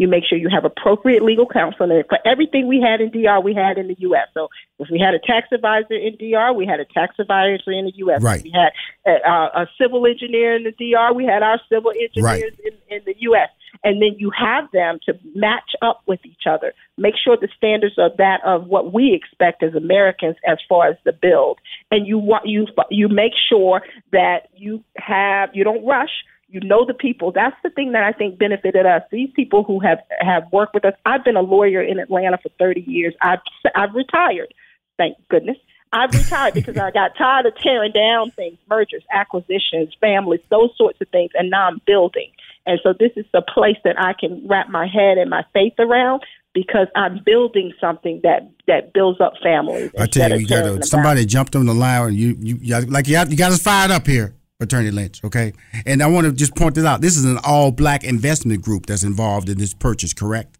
[0.00, 1.90] you make sure you have appropriate legal counsel.
[1.90, 4.28] And for everything we had in DR, we had in the U.S.
[4.32, 7.84] So if we had a tax advisor in DR, we had a tax advisor in
[7.84, 8.22] the U.S.
[8.22, 8.38] Right.
[8.38, 8.72] If we had
[9.04, 12.42] a, a, civil engineer in the DR, we had our civil engineers right.
[12.64, 13.50] in, in the U.S.
[13.84, 16.72] And then you have them to match up with each other.
[16.96, 20.96] Make sure the standards are that of what we expect as Americans as far as
[21.04, 21.58] the build.
[21.90, 23.82] And you want you you make sure
[24.12, 27.32] that you have you don't rush you know the people.
[27.32, 29.02] That's the thing that I think benefited us.
[29.10, 30.94] These people who have have worked with us.
[31.06, 33.14] I've been a lawyer in Atlanta for 30 years.
[33.22, 33.40] I've
[33.74, 34.52] I've retired.
[34.96, 35.56] Thank goodness.
[35.92, 41.00] I've retired because I got tired of tearing down things, mergers, acquisitions, families, those sorts
[41.00, 42.30] of things, and now I'm building.
[42.66, 45.74] And so this is the place that I can wrap my head and my faith
[45.78, 49.90] around because I'm building something that that builds up families.
[49.98, 53.16] I tell you, you got somebody jumped on the line, and you you like you,
[53.16, 54.34] have, you got us fired up here.
[54.60, 55.52] Attorney Lynch, okay?
[55.86, 57.00] And I want to just point this out.
[57.00, 60.58] This is an all black investment group that's involved in this purchase, correct?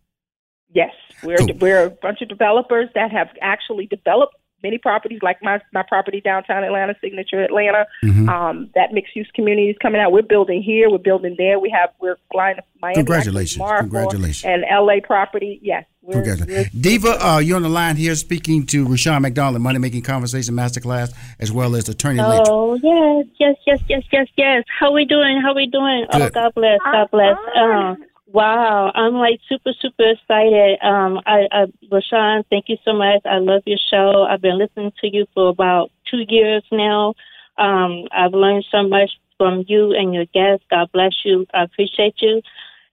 [0.72, 0.92] Yes.
[1.22, 1.48] We're, cool.
[1.60, 6.20] we're a bunch of developers that have actually developed many properties, like my my property
[6.20, 7.86] downtown Atlanta, Signature Atlanta.
[8.04, 8.28] Mm-hmm.
[8.28, 10.12] Um, that mixed use community is coming out.
[10.12, 10.90] We're building here.
[10.90, 11.58] We're building there.
[11.58, 12.96] We have we're flying to Miami.
[12.96, 13.64] Congratulations!
[13.78, 14.44] Congratulations!
[14.44, 15.58] And LA property.
[15.62, 15.84] Yes.
[16.02, 16.74] We're, Congratulations.
[16.74, 20.54] We're, Diva, uh, you're on the line here speaking to Rushion McDonald, Money Making Conversation
[20.54, 22.46] Masterclass, as well as Attorney Lynch.
[22.48, 24.64] Oh yes, yes, yes, yes, yes, yes.
[24.78, 25.40] How we doing?
[25.42, 26.06] How we doing?
[26.10, 26.22] Oh, Good.
[26.22, 27.36] Oh, God bless, God bless.
[27.56, 30.78] Um, Wow, I'm like super, super excited.
[30.82, 33.22] Um, I, I, Rushion, thank you so much.
[33.24, 34.22] I love your show.
[34.22, 37.14] I've been listening to you for about two years now.
[37.58, 40.64] Um, I've learned so much from you and your guests.
[40.70, 41.44] God bless you.
[41.52, 42.40] I appreciate you.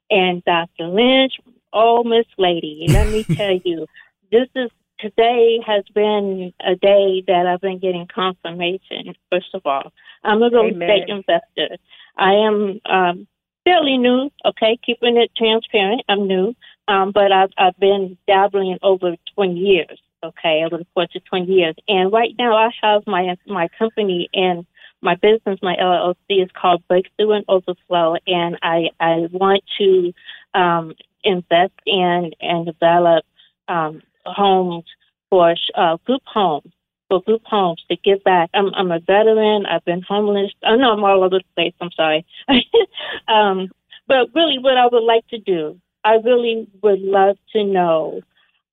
[0.10, 0.88] And Dr.
[0.88, 1.34] Lynch,
[1.72, 3.86] oh, Miss Lady, let me tell you,
[4.32, 9.14] this is today has been a day that I've been getting confirmation.
[9.32, 9.92] First of all,
[10.24, 11.78] I'm a real estate investor.
[12.18, 13.28] I am um,
[13.68, 16.02] fairly new, okay, keeping it transparent.
[16.08, 16.56] I'm new,
[16.88, 21.52] um, but I've, I've been dabbling over 20 years, okay, over the course of 20
[21.52, 21.76] years.
[21.88, 24.66] And right now I have my, my company and
[25.02, 30.14] my business, my LLC is called Breakthrough and Overflow, and I, I want to
[30.54, 33.26] um, invest in and develop
[33.68, 34.86] um, homes
[35.30, 36.72] for uh, group homes
[37.10, 38.50] for group homes to give back.
[38.54, 39.66] I'm I'm a veteran.
[39.66, 40.52] I've been homeless.
[40.64, 41.74] I know I'm all over the place.
[41.82, 42.26] I'm sorry.
[43.28, 43.70] um,
[44.08, 48.22] but really, what I would like to do, I really would love to know,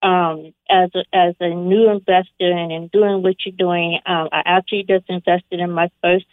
[0.02, 4.42] um, as a, as a new investor and in doing what you're doing, um, I
[4.44, 6.26] actually just invested in my first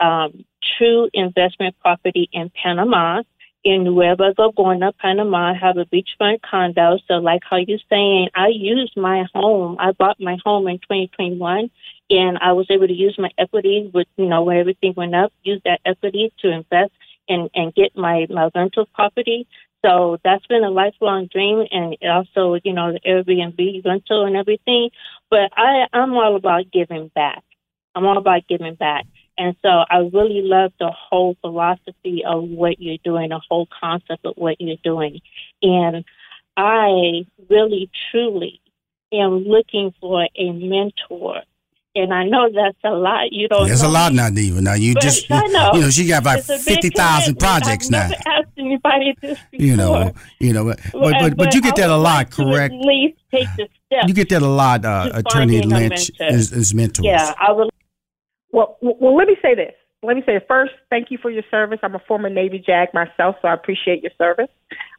[0.00, 0.44] um,
[0.78, 3.22] true investment property in Panama
[3.66, 6.98] in Nueva Gorgona, Panama, I have a beachfront condo.
[7.08, 9.76] So, like how you're saying, I used my home.
[9.80, 11.68] I bought my home in 2021,
[12.08, 15.32] and I was able to use my equity with, you know, when everything went up,
[15.42, 16.92] use that equity to invest
[17.28, 19.48] and and get my my rental property.
[19.84, 24.90] So that's been a lifelong dream, and also, you know, the Airbnb rental and everything.
[25.28, 27.42] But I I'm all about giving back.
[27.96, 29.06] I'm all about giving back.
[29.38, 34.24] And so I really love the whole philosophy of what you're doing, the whole concept
[34.24, 35.20] of what you're doing.
[35.62, 36.04] And
[36.56, 38.60] I really, truly
[39.12, 41.42] am looking for a mentor.
[41.94, 43.32] And I know that's a lot.
[43.32, 43.66] You don't.
[43.66, 44.60] There's a lot now, Diva.
[44.60, 45.70] Now you just, you, know.
[45.74, 48.16] you know, she got about fifty thousand projects I've now.
[48.26, 49.66] Asked anybody this before.
[49.66, 52.74] You know, you know, but but, but, but you get that a lot, correct?
[52.74, 54.08] At least take the step.
[54.08, 57.06] You get that a lot, uh, Attorney Lynch is, is mentors.
[57.06, 57.70] Yeah, I would
[58.56, 59.74] well, well, let me say this.
[60.02, 61.78] Let me say first, thank you for your service.
[61.82, 64.48] I'm a former Navy JAG myself, so I appreciate your service.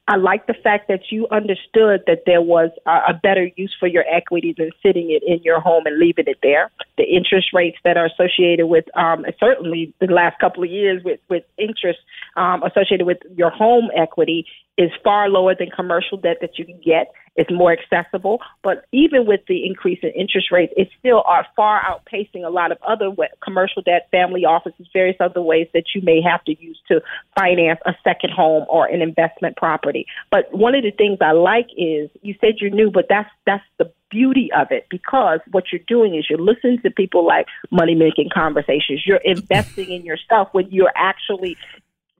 [0.07, 4.05] I like the fact that you understood that there was a, better use for your
[4.09, 6.71] equity than sitting it in your home and leaving it there.
[6.97, 11.19] The interest rates that are associated with, um, certainly the last couple of years with,
[11.29, 11.99] with interest
[12.35, 14.45] um, associated with your home equity
[14.77, 17.11] is far lower than commercial debt that you can get.
[17.37, 21.79] It's more accessible, but even with the increase in interest rates, it still are far
[21.81, 23.11] outpacing a lot of other
[23.43, 27.01] commercial debt, family offices, various other ways that you may have to use to
[27.37, 30.07] finance a second home or an investment property.
[30.31, 33.63] But one of the things I like is you said you're new, but that's that's
[33.77, 37.93] the beauty of it because what you're doing is you're listening to people like money
[37.93, 39.03] making conversations.
[39.05, 41.57] You're investing in yourself when you're actually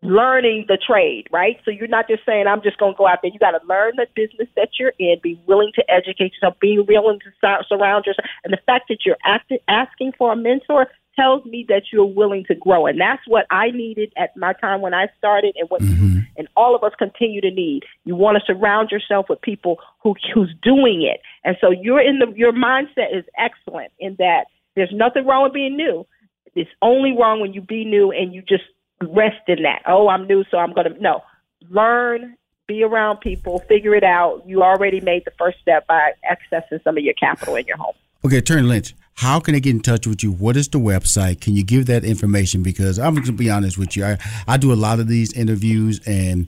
[0.01, 1.59] learning the trade, right?
[1.65, 3.31] So you're not just saying, I'm just going to go out there.
[3.31, 6.79] You got to learn the business that you're in, be willing to educate yourself, be
[6.79, 8.27] willing to surround yourself.
[8.43, 9.17] And the fact that you're
[9.67, 12.85] asking for a mentor tells me that you're willing to grow.
[12.85, 16.19] And that's what I needed at my time when I started and what mm-hmm.
[16.37, 17.83] and all of us continue to need.
[18.05, 21.21] You want to surround yourself with people who who's doing it.
[21.43, 25.53] And so you're in the your mindset is excellent in that there's nothing wrong with
[25.53, 26.05] being new.
[26.55, 28.63] It's only wrong when you be new and you just
[29.01, 29.81] rest in that.
[29.87, 31.01] Oh, I'm new, so I'm going to.
[31.01, 31.23] No.
[31.69, 34.43] Learn, be around people, figure it out.
[34.45, 37.95] You already made the first step by accessing some of your capital in your home.
[38.25, 40.31] Okay, Attorney Lynch, how can I get in touch with you?
[40.31, 41.41] What is the website?
[41.41, 42.63] Can you give that information?
[42.63, 45.33] Because I'm going to be honest with you, I, I do a lot of these
[45.33, 46.47] interviews, and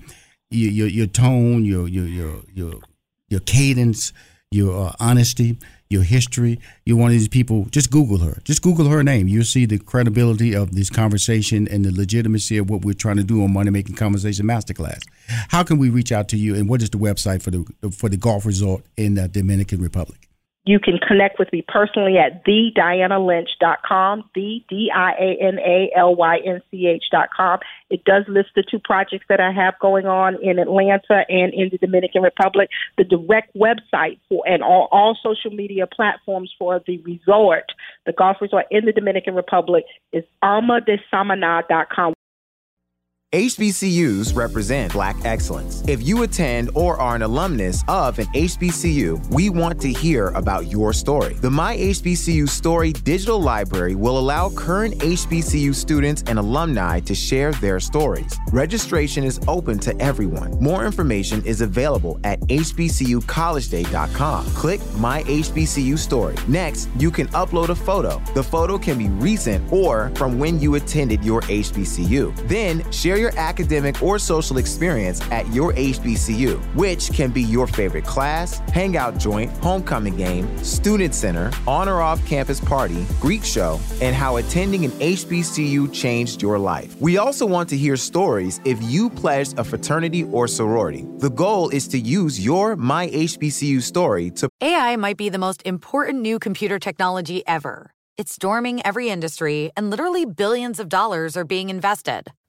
[0.49, 2.73] your your, your tone, your your your your
[3.29, 4.13] your cadence,
[4.51, 5.57] your uh, honesty
[5.89, 6.59] your history.
[6.85, 7.65] You're one of these people.
[7.71, 8.39] Just Google her.
[8.43, 9.27] Just Google her name.
[9.27, 13.23] You'll see the credibility of this conversation and the legitimacy of what we're trying to
[13.23, 15.01] do on Money Making Conversation Masterclass.
[15.49, 18.07] How can we reach out to you, and what is the website for the for
[18.07, 20.18] the golf resort in the Dominican Republic?
[20.69, 27.59] You can connect with me personally at thedianalynch.com, the D-I-A-N-A-L-Y-N-C-H.com.
[27.89, 31.69] It does list the two projects that I have going on in Atlanta and in
[31.71, 32.69] the Dominican Republic.
[32.99, 37.71] The direct website for and all, all social media platforms for the resort,
[38.05, 42.13] the golf resort in the Dominican Republic is almadesamana.com.
[43.31, 45.83] HBCUs represent Black excellence.
[45.87, 50.65] If you attend or are an alumnus of an HBCU, we want to hear about
[50.65, 51.35] your story.
[51.35, 57.51] The My HBCU Story digital library will allow current HBCU students and alumni to share
[57.51, 58.35] their stories.
[58.51, 60.59] Registration is open to everyone.
[60.59, 64.45] More information is available at hbcucollegeday.com.
[64.55, 66.35] Click My HBCU Story.
[66.47, 68.19] Next, you can upload a photo.
[68.33, 72.35] The photo can be recent or from when you attended your HBCU.
[72.47, 78.05] Then, share your academic or social experience at your HBCU, which can be your favorite
[78.05, 84.15] class, hangout joint, homecoming game, student center, on or off campus party, Greek show, and
[84.15, 86.95] how attending an HBCU changed your life.
[86.99, 91.05] We also want to hear stories if you pledged a fraternity or sorority.
[91.17, 94.49] The goal is to use your My HBCU story to.
[94.61, 97.91] AI might be the most important new computer technology ever.
[98.17, 102.31] It's storming every industry, and literally billions of dollars are being invested.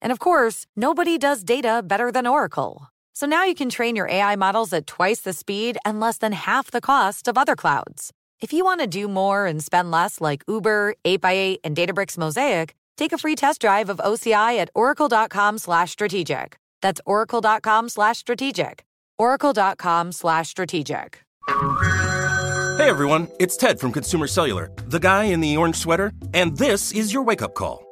[0.00, 2.88] and of course, nobody does data better than Oracle.
[3.14, 6.32] So now you can train your AI models at twice the speed and less than
[6.32, 8.12] half the cost of other clouds.
[8.40, 12.74] If you want to do more and spend less like Uber, 8x8, and Databricks Mosaic,
[12.98, 16.58] take a free test drive of OCI at oracle.com slash strategic.
[16.82, 18.84] That's oracle.com slash strategic.
[19.18, 21.22] oracle.com slash strategic.
[21.48, 26.92] Hey everyone, it's Ted from Consumer Cellular, the guy in the orange sweater, and this
[26.92, 27.85] is your wake up call.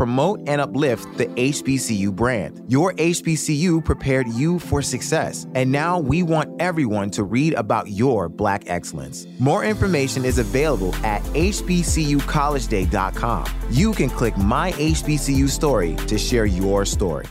[0.00, 2.62] Promote and uplift the HBCU brand.
[2.68, 8.28] Your HBCU prepared you for success, and now we want everyone to read about your
[8.28, 9.26] Black excellence.
[9.38, 13.44] More information is available at hbcucollegeday.com.
[13.70, 17.26] You can click My HBCU Story to share your story.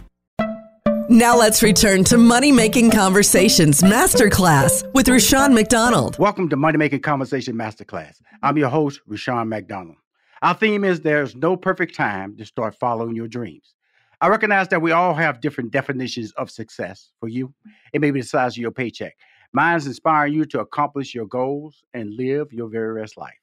[1.07, 6.19] Now let's return to Money Making Conversations Masterclass with Rushion McDonald.
[6.19, 8.21] Welcome to Money Making Conversation Masterclass.
[8.43, 9.95] I'm your host, Rushion McDonald.
[10.41, 13.75] Our theme is There's no perfect time to start following your dreams.
[14.21, 17.11] I recognize that we all have different definitions of success.
[17.19, 17.53] For you,
[17.93, 19.15] it may be the size of your paycheck.
[19.53, 23.37] Mine is inspiring you to accomplish your goals and live your very best life.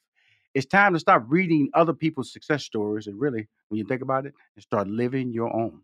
[0.55, 4.27] It's time to stop reading other people's success stories and really, when you think about
[4.27, 5.83] it, and start living your own.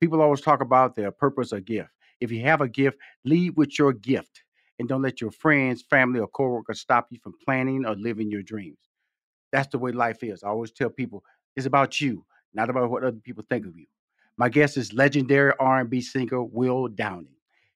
[0.00, 1.90] People always talk about their purpose or gift.
[2.20, 4.44] If you have a gift, lead with your gift
[4.78, 8.42] and don't let your friends, family, or coworkers stop you from planning or living your
[8.42, 8.78] dreams.
[9.52, 10.42] That's the way life is.
[10.42, 11.22] I always tell people
[11.56, 12.24] it's about you,
[12.54, 13.86] not about what other people think of you.
[14.38, 17.34] My guest is legendary R&B singer Will Downing.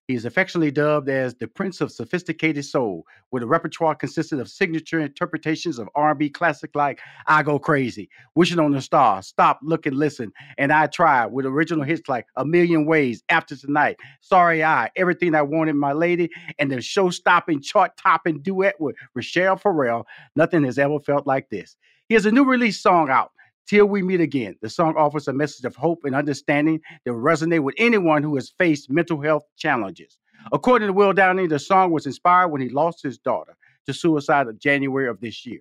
[0.09, 4.49] He is affectionately dubbed as the Prince of Sophisticated Soul, with a repertoire consisting of
[4.49, 9.85] signature interpretations of R&B classic like "I Go Crazy," "Wishing on a Star," "Stop, Look
[9.85, 14.63] and Listen," and "I Try," with original hits like "A Million Ways," "After Tonight," "Sorry
[14.63, 16.31] I," "Everything I Wanted, My Lady,"
[16.61, 20.07] and the show-stopping, chart-topping duet with Rachelle Ferrell.
[20.37, 21.77] Nothing has ever felt like this.
[22.09, 23.33] He has a new release song out
[23.69, 27.21] Till we meet again, the song offers a message of hope and understanding that will
[27.21, 30.19] resonate with anyone who has faced mental health challenges.
[30.53, 33.57] According to Will Downing, the song was inspired when he lost his daughter
[33.87, 35.59] to suicide in January of this year.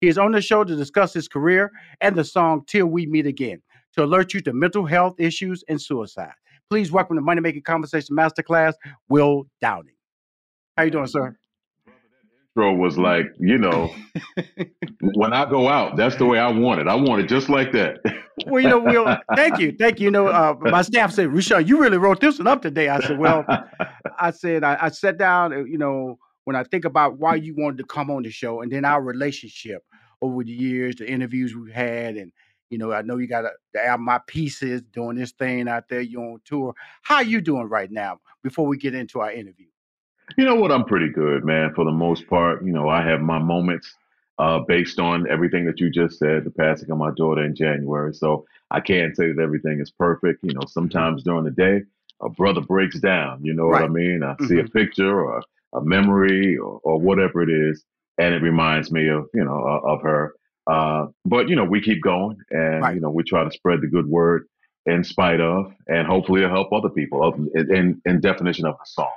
[0.00, 3.26] He is on the show to discuss his career and the song Till We Meet
[3.26, 3.60] Again
[3.96, 6.32] to alert you to mental health issues and suicide.
[6.70, 8.72] Please welcome to Money Making Conversation Masterclass,
[9.10, 9.94] Will Downing.
[10.78, 11.36] How you doing, sir?
[12.54, 13.94] Intro was like, you know,
[15.14, 16.88] when I go out, that's the way I want it.
[16.88, 17.98] I want it just like that.
[18.46, 19.74] well, you know, Will, thank you.
[19.78, 20.06] Thank you.
[20.06, 22.88] You know, uh, my staff said, Rushion, you really wrote this one up today.
[22.88, 23.44] I said, well,
[24.18, 27.54] I said, I, I sat down, uh, you know, when I think about why you
[27.56, 29.82] wanted to come on the show and then our relationship
[30.20, 32.32] over the years, the interviews we've had, and,
[32.68, 33.44] you know, I know you got
[33.74, 36.00] the album My Pieces doing this thing out there.
[36.00, 36.74] You're on tour.
[37.02, 39.66] How are you doing right now before we get into our interview?
[40.36, 40.72] You know what?
[40.72, 41.74] I'm pretty good, man.
[41.74, 43.94] For the most part, you know, I have my moments
[44.38, 48.14] uh, based on everything that you just said, the passing of my daughter in January.
[48.14, 50.42] So I can't say that everything is perfect.
[50.42, 51.82] You know, sometimes during the day,
[52.20, 53.44] a brother breaks down.
[53.44, 53.82] You know right.
[53.82, 54.22] what I mean?
[54.22, 54.46] I mm-hmm.
[54.46, 54.78] see a mm-hmm.
[54.78, 55.42] picture or
[55.74, 57.84] a memory or, or whatever it is,
[58.18, 60.34] and it reminds me of you know of her.
[60.66, 62.94] Uh, but you know, we keep going, and right.
[62.94, 64.46] you know, we try to spread the good word
[64.86, 67.32] in spite of, and hopefully it'll help other people.
[67.54, 69.10] In, in definition of the song.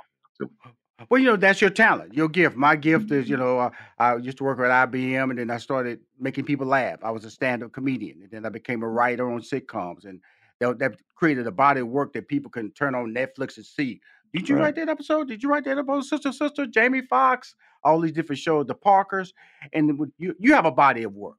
[1.10, 2.56] Well, you know, that's your talent, your gift.
[2.56, 5.58] My gift is, you know, uh, I used to work at IBM and then I
[5.58, 7.00] started making people laugh.
[7.02, 10.20] I was a stand up comedian and then I became a writer on sitcoms and
[10.60, 14.00] that, that created a body of work that people can turn on Netflix and see.
[14.32, 14.62] Did you right.
[14.62, 15.28] write that episode?
[15.28, 19.34] Did you write that episode, Sister Sister, Jamie Foxx, all these different shows, the Parkers?
[19.74, 21.36] And you, you have a body of work.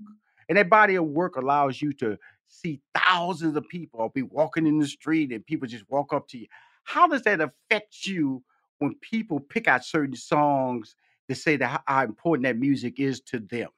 [0.50, 4.78] And that body of work allows you to see thousands of people be walking in
[4.80, 6.48] the street and people just walk up to you.
[6.84, 8.44] How does that affect you?
[8.80, 10.96] When people pick out certain songs
[11.30, 13.70] to say that how important that music is to them?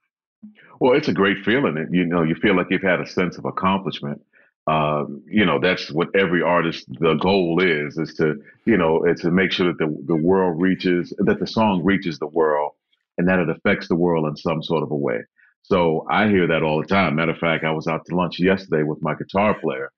[0.80, 1.88] Well, it's a great feeling.
[1.92, 4.22] You know, you feel like you've had a sense of accomplishment.
[4.68, 8.36] Uh, you know, that's what every artist, the goal is, is to,
[8.66, 12.20] you know, it's to make sure that the, the world reaches, that the song reaches
[12.20, 12.74] the world
[13.18, 15.22] and that it affects the world in some sort of a way.
[15.64, 17.16] So I hear that all the time.
[17.16, 19.92] Matter of fact, I was out to lunch yesterday with my guitar player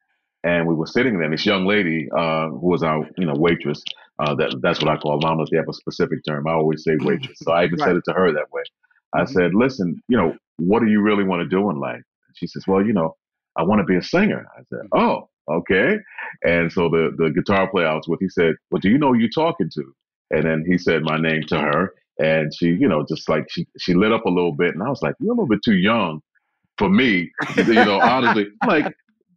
[0.44, 1.24] and we were sitting there.
[1.24, 3.84] And this young lady, uh, who was our, you know, waitress,
[4.20, 5.20] uh, that that's what I call.
[5.42, 6.48] If they have a specific term.
[6.48, 7.40] I always say waitress.
[7.42, 7.88] So I even right.
[7.88, 8.64] said it to her that way.
[9.14, 9.34] I mm-hmm.
[9.34, 12.02] said, "Listen, you know, what do you really want to do in life?"
[12.36, 13.16] She says, "Well, you know,
[13.58, 15.00] I want to be a singer." I said, mm-hmm.
[15.00, 15.98] "Oh, okay."
[16.44, 19.14] And so the the guitar player I was with, he said, "Well, do you know
[19.14, 19.94] who you're talking to?"
[20.32, 23.68] And then he said my name to her, and she, you know, just like she
[23.80, 25.78] she lit up a little bit, and I was like, "You're a little bit too
[25.78, 26.22] young."
[26.78, 28.92] For me, you know, honestly, like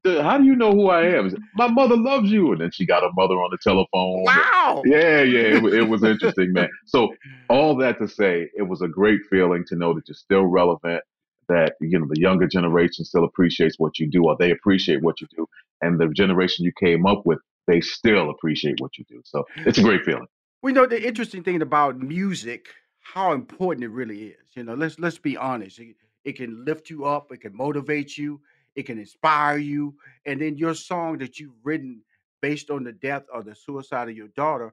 [0.05, 1.35] how do you know who I am?
[1.55, 2.53] My mother loves you.
[2.53, 4.25] And then she got her mother on the telephone.
[4.25, 4.83] Wow.
[4.85, 5.57] Yeah, yeah.
[5.57, 6.69] It, it, was interesting, man.
[6.87, 7.15] So
[7.49, 11.03] all that to say, it was a great feeling to know that you're still relevant,
[11.49, 15.21] that, you know, the younger generation still appreciates what you do or they appreciate what
[15.21, 15.47] you do.
[15.81, 19.23] And the generation you came up with, they still appreciate what you do.
[19.25, 20.27] So it's a great feeling.
[20.63, 22.69] We know the interesting thing about music,
[23.01, 24.49] how important it really is.
[24.55, 25.79] You know, let's let's be honest.
[25.79, 28.41] It, it can lift you up, it can motivate you
[28.77, 29.95] it can inspire you.
[30.27, 32.03] And then your song that you've written
[32.43, 34.72] based on the death or the suicide of your daughter,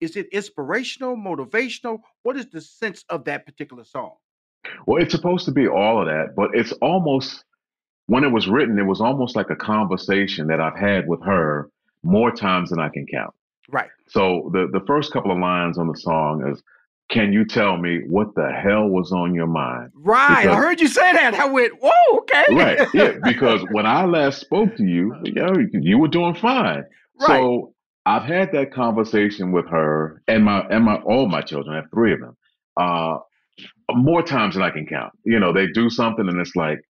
[0.00, 2.00] is it inspirational, motivational?
[2.22, 4.14] What is the sense of that particular song?
[4.86, 7.44] Well, it's supposed to be all of that, but it's almost
[8.06, 11.70] when it was written, it was almost like a conversation that I've had with her
[12.02, 13.34] more times than I can count.
[13.70, 13.90] Right.
[14.08, 16.62] So the the first couple of lines on the song is,
[17.08, 20.42] "Can you tell me what the hell was on your mind?" Right.
[20.42, 21.34] Because- I heard you say that.
[21.34, 22.44] I went, whoa, okay.
[22.50, 22.88] right.
[22.94, 23.12] Yeah.
[23.24, 26.84] Because when I last spoke to you, you, know, you were doing fine.
[27.20, 27.26] Right.
[27.28, 27.74] So
[28.06, 31.74] I've had that conversation with her and my and my all my children.
[31.74, 32.36] I have three of them.
[32.76, 33.18] Uh,
[33.92, 35.12] more times than I can count.
[35.24, 36.80] You know, they do something and it's like,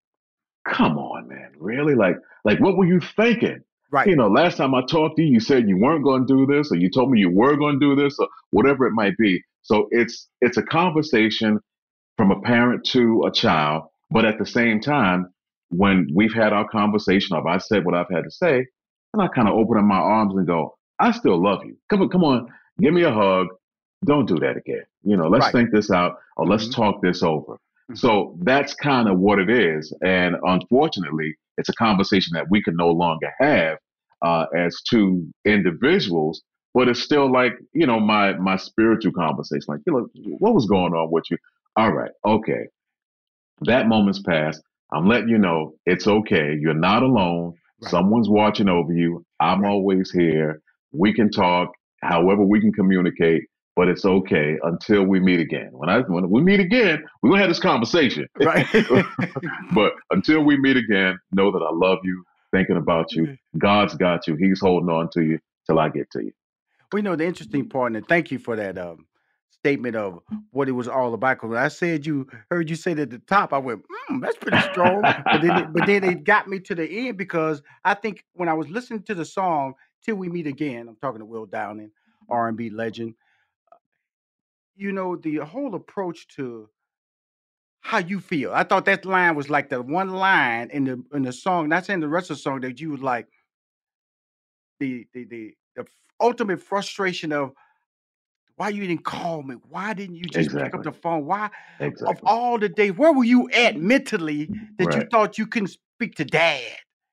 [0.67, 1.95] come on, man, really?
[1.95, 3.61] Like, like what were you thinking?
[3.91, 4.07] Right.
[4.07, 6.47] You know, last time I talked to you, you said you weren't going to do
[6.47, 9.17] this, or you told me you were going to do this, or whatever it might
[9.17, 9.43] be.
[9.63, 11.61] So it's it's a conversation
[12.17, 15.33] from a parent to a child, but at the same time,
[15.71, 18.67] when we've had our conversation, or I said what I've had to say,
[19.13, 21.77] and I kind of open up my arms and go, I still love you.
[21.91, 22.49] Come on, come on,
[22.81, 23.49] give me a hug.
[24.05, 24.85] Don't do that again.
[25.03, 25.53] You know, let's Right.
[25.53, 27.57] think this out, or let's talk this over.
[27.95, 29.93] So that's kind of what it is.
[30.05, 33.79] And unfortunately, it's a conversation that we can no longer have
[34.23, 36.43] uh, as two individuals.
[36.75, 39.65] But it's still like you know my my spiritual conversation.
[39.69, 40.09] Like, you know,
[40.39, 41.39] what was going on with you?
[41.77, 42.69] All right, okay,
[43.63, 44.63] that moment's passed.
[44.93, 46.57] I'm letting you know it's okay.
[46.61, 47.55] You're not alone.
[47.83, 49.25] Someone's watching over you.
[49.41, 50.63] I'm always here.
[50.93, 51.71] We can talk,
[52.03, 53.45] however we can communicate,
[53.77, 55.71] but it's okay until we meet again.
[55.73, 58.27] When I when we meet again, we're gonna have this conversation.
[58.43, 58.67] Right.
[59.75, 63.37] but until we meet again, know that I love you, thinking about you.
[63.59, 64.37] God's got you.
[64.37, 66.33] He's holding on to you till I get to you.
[66.93, 69.07] Well, you know, the interesting part, and thank you for that um,
[69.51, 70.21] statement of
[70.53, 71.41] what it was all about.
[71.41, 74.37] Because I said you heard you say it at the top, I went, mm, that's
[74.37, 75.03] pretty strong.
[75.03, 78.49] but, then it, but then it got me to the end because I think when
[78.49, 79.75] I was listening to the song
[80.05, 81.91] "Till We Meet Again," I'm talking to Will Downing,
[82.31, 83.15] R&B legend.
[84.77, 86.71] You know, the whole approach to
[87.81, 88.53] how you feel.
[88.53, 91.69] I thought that line was like the one line in the in the song.
[91.69, 93.27] Not saying the rest of the song that you was like
[94.81, 95.85] the the the, the
[96.21, 97.53] ultimate frustration of
[98.57, 99.55] why you didn't call me?
[99.69, 101.25] Why didn't you just pick up the phone?
[101.27, 101.51] Why
[101.81, 106.17] of all the days, where were you at mentally that you thought you couldn't speak
[106.17, 106.63] to dad?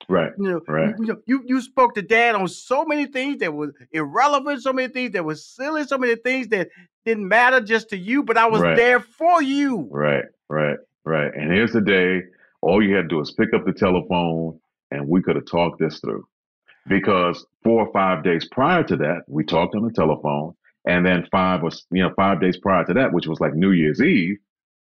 [0.10, 0.32] Right.
[0.38, 0.96] You know, Right.
[1.00, 4.62] you, you know, you you spoke to dad on so many things that was irrelevant,
[4.62, 6.70] so many things that was silly, so many things that
[7.06, 8.76] didn't matter just to you, but I was Right.
[8.76, 9.88] there for you.
[9.92, 11.32] Right, right, right.
[11.34, 12.22] And here's the day.
[12.62, 14.60] All you had to do is pick up the telephone
[14.92, 16.28] and we could have talked this through.
[16.88, 20.54] Because four or five days prior to that, we talked on the telephone.
[20.88, 23.72] And then five was, you know, five days prior to that, which was like New
[23.72, 24.38] Year's Eve,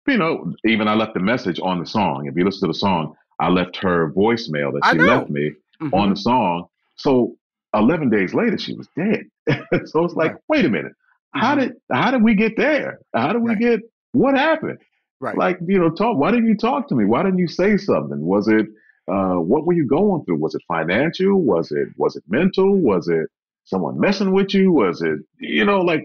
[0.08, 2.26] you know, even I left the message on the song.
[2.26, 5.52] If you listen to the song, I left her voicemail that she left me
[5.92, 6.14] on Mhm.
[6.14, 6.66] the song.
[6.96, 7.36] So
[7.74, 9.24] 11 days later, she was dead.
[9.86, 10.92] so it's like, wait a minute.
[11.34, 12.98] How did how did we get there?
[13.14, 13.80] How did we get
[14.12, 14.78] what happened?
[15.20, 15.36] Right.
[15.36, 17.04] Like, you know, talk why didn't you talk to me?
[17.04, 18.20] Why didn't you say something?
[18.20, 18.66] Was it
[19.08, 20.38] uh what were you going through?
[20.38, 21.40] Was it financial?
[21.40, 22.76] Was it was it mental?
[22.76, 23.28] Was it
[23.64, 24.72] someone messing with you?
[24.72, 26.04] Was it you know, like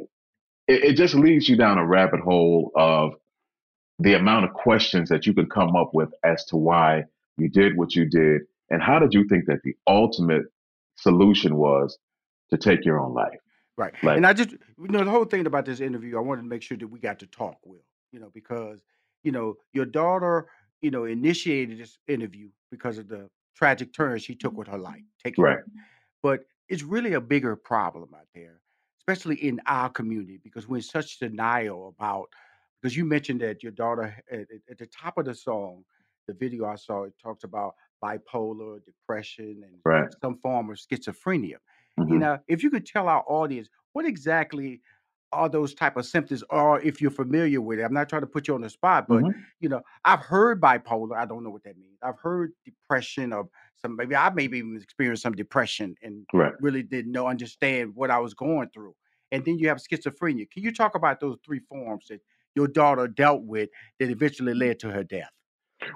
[0.68, 3.14] it, it just leads you down a rabbit hole of
[4.00, 7.04] the amount of questions that you could come up with as to why
[7.38, 10.44] you did what you did and how did you think that the ultimate
[10.96, 11.98] solution was
[12.50, 13.40] to take your own life
[13.78, 13.94] Right.
[14.04, 16.48] Like- and I just, you know, the whole thing about this interview, I wanted to
[16.48, 18.82] make sure that we got to talk, Will, you know, because,
[19.24, 20.48] you know, your daughter,
[20.82, 25.04] you know, initiated this interview because of the tragic turn she took with her life.
[25.24, 25.60] Take Right.
[26.24, 28.62] But it's really a bigger problem out there,
[29.00, 32.30] especially in our community, because we're in such denial about,
[32.82, 35.86] because you mentioned that your daughter, at, at- at the top of the song,
[36.28, 40.14] the video I saw, it talks about bipolar, depression, and Right.
[40.22, 41.58] some form of schizophrenia.
[42.08, 42.20] You Mhm.
[42.20, 44.82] know, if you could tell our audience what exactly
[45.32, 47.84] are those type of symptoms, or if you're familiar with it.
[47.84, 49.48] I'm not trying to put you on the spot, but Mhm.
[49.60, 51.18] you know, I've heard bipolar.
[51.18, 51.98] I don't know what that means.
[52.02, 56.56] I've heard depression, or some maybe I maybe even experienced some depression and Right.
[56.60, 58.96] really didn't know understand what I was going through.
[59.32, 60.50] And then you have schizophrenia.
[60.50, 62.22] Can you talk about those three forms that
[62.56, 63.70] your daughter dealt with
[64.00, 65.32] that eventually led to her death?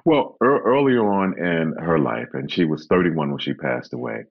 [0.05, 4.23] Well, ear earlier on in her life, and she was 31 when she passed away,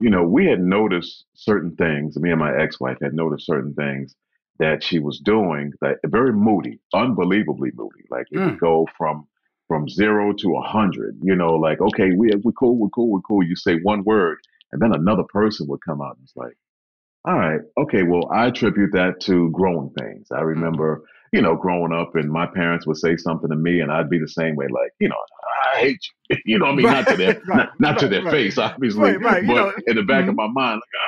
[0.00, 2.16] you know, we had noticed certain things.
[2.18, 4.14] Me and my ex wife had noticed certain things
[4.60, 8.04] that she was doing that very moody, unbelievably moody.
[8.10, 8.46] Like it Mm.
[8.46, 9.26] would go from
[9.68, 13.20] from zero to a hundred, you know, like, okay, we we're cool, we're cool, we're
[13.22, 13.42] cool.
[13.44, 14.38] You say one word,
[14.72, 16.54] and then another person would come out and it's like,
[17.24, 20.28] all right, okay, well, I attribute that to growing pains.
[20.32, 23.92] I remember, you know, growing up and my parents would say something to me and
[23.92, 25.16] I'd be the same way, like, you know,
[25.74, 26.00] I hate
[26.30, 26.36] you.
[26.46, 26.90] You know what I mean?
[26.90, 28.26] Not to their Right, not, not to their right.
[28.26, 29.12] face, obviously.
[29.12, 29.72] Right, right, you But know.
[29.86, 30.36] in the back of Mhm.
[30.36, 31.02] my mind, like,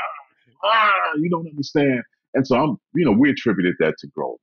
[0.64, 2.03] ah, ah, you don't understand.
[2.35, 4.39] And so I'm, you know, we attributed that to growth.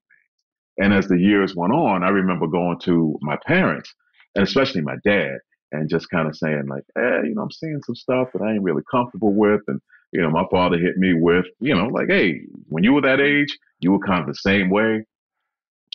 [0.78, 3.94] And as the years went on, I remember going to my parents
[4.36, 5.38] and especially my dad
[5.72, 8.54] and just kind of saying like, eh, you know, I'm seeing some stuff that I
[8.54, 9.62] ain't really comfortable with.
[9.68, 9.80] And,
[10.12, 13.20] you know, my father hit me with, you know, like, hey, when you were that
[13.20, 15.06] age, you were kind of the same way.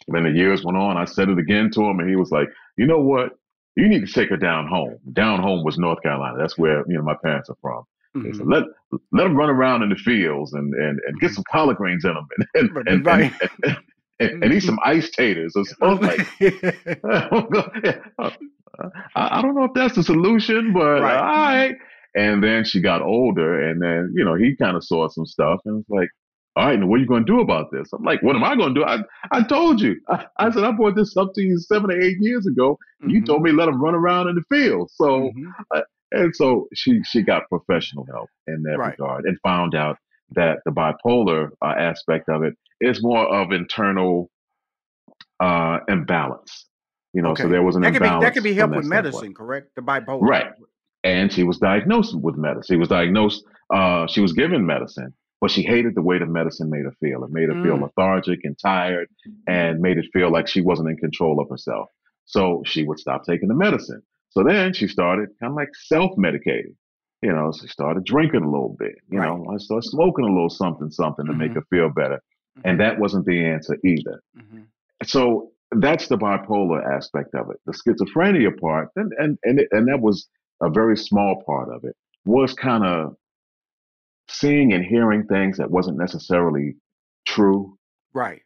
[0.06, 2.30] And then the years went on, I said it again to him and he was
[2.30, 3.32] like, you know what?
[3.76, 4.98] You need to take her down home.
[5.12, 6.36] Down home was North Carolina.
[6.38, 7.84] That's where, you know, my parents are from.
[8.22, 8.38] Mm-hmm.
[8.38, 8.64] Said, let
[9.12, 12.14] let them run around in the fields and, and, and get some collard greens in
[12.14, 13.32] them and and, and, right.
[13.62, 13.76] and,
[14.20, 16.08] and, and, eat some ice taters or something.
[16.08, 16.26] like,
[19.14, 21.16] I, I, don't know if that's the solution, but right.
[21.16, 21.74] all right.
[22.14, 25.60] And then she got older, and then you know he kind of saw some stuff,
[25.66, 26.08] and was like,
[26.56, 28.44] "All right, now what are you going to do about this?" I'm like, "What am
[28.44, 28.98] I going to do?" I
[29.30, 29.96] I told you.
[30.08, 32.78] I, I, said I brought this up to you seven or eight years ago.
[33.02, 33.10] Mm-hmm.
[33.10, 34.90] You told me let them run around in the field.
[34.94, 35.50] So, mm-hmm.
[35.74, 35.82] uh,
[36.12, 38.90] and so she she got professional help in that right.
[38.92, 39.96] regard, and found out
[40.34, 44.30] that the bipolar uh, aspect of it is more of internal
[45.40, 46.66] uh, imbalance.
[47.14, 47.44] You know, okay.
[47.44, 48.12] so there was an that imbalance.
[48.12, 49.70] Could be, that could be helped with medicine, correct?
[49.76, 50.52] The bipolar, right?
[51.04, 52.74] And she was diagnosed with medicine.
[52.74, 53.44] She was diagnosed.
[53.72, 57.24] Uh, she was given medicine, but she hated the way the medicine made her feel.
[57.24, 57.64] It made her mm.
[57.64, 59.08] feel lethargic and tired,
[59.46, 61.88] and made it feel like she wasn't in control of herself.
[62.26, 64.02] So she would stop taking the medicine.
[64.30, 66.74] So then she started kind of like self-medicating.
[67.22, 68.94] You know, she started drinking a little bit.
[69.10, 69.26] You right.
[69.26, 71.40] know, I started smoking a little something, something to mm-hmm.
[71.40, 72.22] make her feel better.
[72.58, 72.68] Mm-hmm.
[72.68, 74.22] And that wasn't the answer either.
[74.36, 74.62] Mm-hmm.
[75.04, 77.56] So that's the bipolar aspect of it.
[77.66, 80.28] The schizophrenia part, and and and, it, and that was
[80.62, 83.16] a very small part of it, was kind of
[84.28, 86.76] seeing and hearing things that wasn't necessarily
[87.26, 87.76] true.
[88.14, 88.42] Right.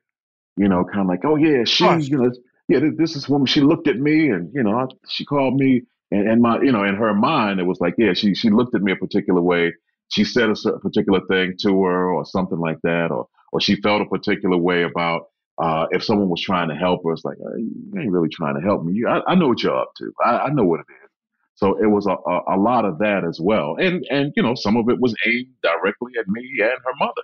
[0.57, 2.33] You know, kind of like, oh yeah, she, you know,
[2.73, 3.47] yeah, this is woman.
[3.47, 6.85] She looked at me, and you know, she called me, and, and my, you know,
[6.85, 9.73] in her mind, it was like, yeah, she she looked at me a particular way.
[10.09, 14.03] She said a particular thing to her, or something like that, or or she felt
[14.03, 15.23] a particular way about
[15.59, 18.61] uh, if someone was trying to help her, it's like, you ain't really trying to
[18.61, 18.95] help me.
[18.95, 20.13] You, I, I, know what you're up to.
[20.25, 21.11] I, I, know what it is.
[21.55, 23.77] So it was a, a, a, lot of that as well.
[23.79, 27.23] And, and, you know, some of it was aimed directly at me and her mother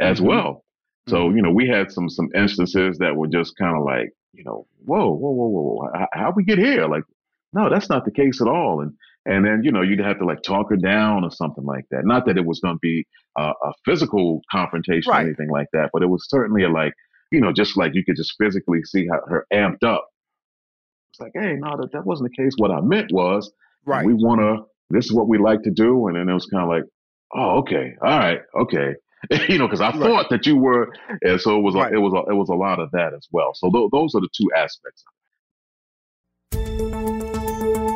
[0.00, 0.28] as mm-hmm.
[0.28, 0.64] well.
[1.08, 1.36] So, mm-hmm.
[1.36, 4.66] you know, we had some, some instances that were just kind of like, you know,
[4.84, 6.86] whoa, whoa, whoa, whoa, how, how we get here?
[6.86, 7.04] Like,
[7.52, 8.80] no, that's not the case at all.
[8.80, 8.92] And,
[9.26, 12.04] and then, you know, you'd have to like talk her down or something like that.
[12.04, 13.06] Not that it was going to be
[13.36, 15.22] a, a physical confrontation right.
[15.22, 16.94] or anything like that, but it was certainly a like,
[17.30, 20.06] you know, just like you could just physically see how her amped up.
[21.12, 22.54] It's like, hey, no, that, that wasn't the case.
[22.56, 23.52] What I meant was,
[23.84, 24.04] right.
[24.04, 26.08] we want to, this is what we like to do.
[26.08, 26.84] And then it was kind of like,
[27.34, 28.94] oh, okay, all right, okay.
[29.48, 30.00] you know, because I right.
[30.00, 30.92] thought that you were,
[31.22, 31.92] and so it was, right.
[31.92, 33.54] a, it was, a, it was a lot of that as well.
[33.54, 35.04] So th- those are the two aspects.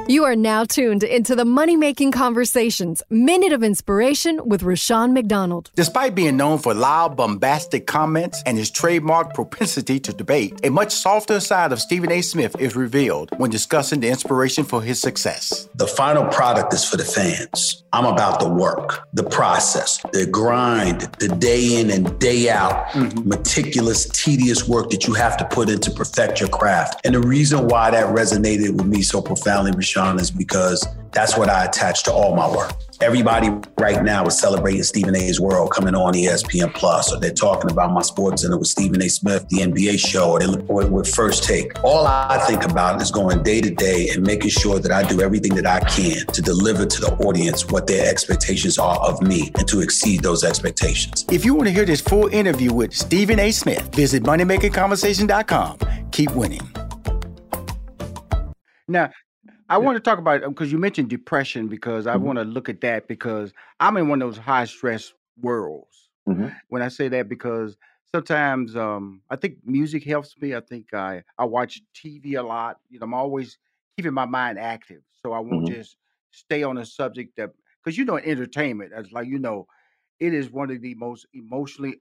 [0.08, 5.72] You are now tuned into the Money Making Conversations Minute of Inspiration with Rushion McDonald.
[5.74, 10.92] Despite being known for loud, bombastic comments and his trademark propensity to debate, a much
[10.92, 12.22] softer side of Stephen A.
[12.22, 15.68] Smith is revealed when discussing the inspiration for his success.
[15.74, 17.82] The final product is for the fans.
[17.92, 23.28] I'm about the work, the process, the grind, the day in and day out, mm-hmm.
[23.28, 27.00] meticulous, tedious work that you have to put in to perfect your craft.
[27.04, 31.48] And the reason why that resonated with me so profoundly, Rushion, is because that's what
[31.48, 32.72] I attach to all my work.
[33.02, 37.70] Everybody right now is celebrating Stephen A's World coming on ESPN Plus, or they're talking
[37.70, 39.08] about my SportsCenter with Stephen A.
[39.08, 41.72] Smith, the NBA show, or, they, or with First Take.
[41.84, 45.20] All I think about is going day to day and making sure that I do
[45.20, 49.50] everything that I can to deliver to the audience what their expectations are of me
[49.58, 51.26] and to exceed those expectations.
[51.30, 53.50] If you want to hear this full interview with Stephen A.
[53.50, 55.78] Smith, visit moneymakingconversation.com.
[56.12, 56.62] Keep winning.
[58.88, 59.10] Now,
[59.68, 62.24] I want to talk about because you mentioned depression because I mm-hmm.
[62.24, 66.08] want to look at that because I'm in one of those high stress worlds.
[66.28, 66.48] Mm-hmm.
[66.68, 67.76] When I say that, because
[68.12, 70.54] sometimes um, I think music helps me.
[70.54, 72.78] I think I I watch TV a lot.
[72.88, 73.58] You know, I'm always
[73.96, 75.74] keeping my mind active, so I won't mm-hmm.
[75.74, 75.96] just
[76.30, 77.50] stay on a subject that
[77.84, 79.66] because you know, entertainment as like you know,
[80.20, 82.00] it is one of the most emotionally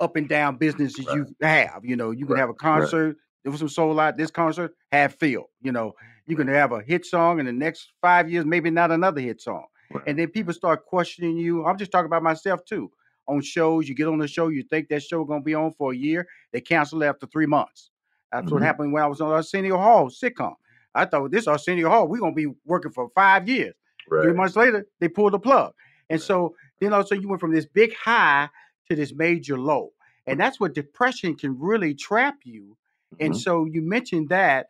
[0.00, 1.16] up and down businesses right.
[1.16, 1.80] you have.
[1.82, 2.40] You know, you can right.
[2.40, 3.06] have a concert.
[3.06, 3.16] Right.
[3.44, 4.16] There was some sold out.
[4.16, 5.46] This concert have filled.
[5.60, 5.94] You know,
[6.28, 9.40] you can have a hit song in the next five years, maybe not another hit
[9.40, 9.64] song.
[9.90, 10.04] Right.
[10.06, 11.64] And then people start questioning you.
[11.64, 12.92] I'm just talking about myself too.
[13.26, 15.92] On shows, you get on the show, you think that show gonna be on for
[15.92, 17.90] a year, they cancel it after three months.
[18.30, 18.54] That's mm-hmm.
[18.54, 20.54] what happened when I was on Arsenio Hall sitcom.
[20.94, 23.74] I thought this Arsenio Hall, we're gonna be working for five years.
[24.10, 24.24] Right.
[24.24, 25.72] Three months later, they pulled the plug.
[26.10, 26.26] And right.
[26.26, 28.50] so then also you went from this big high
[28.90, 29.92] to this major low.
[30.26, 32.76] And that's what depression can really trap you.
[33.14, 33.24] Mm-hmm.
[33.24, 34.68] And so you mentioned that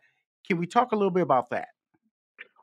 [0.49, 1.69] can we talk a little bit about that?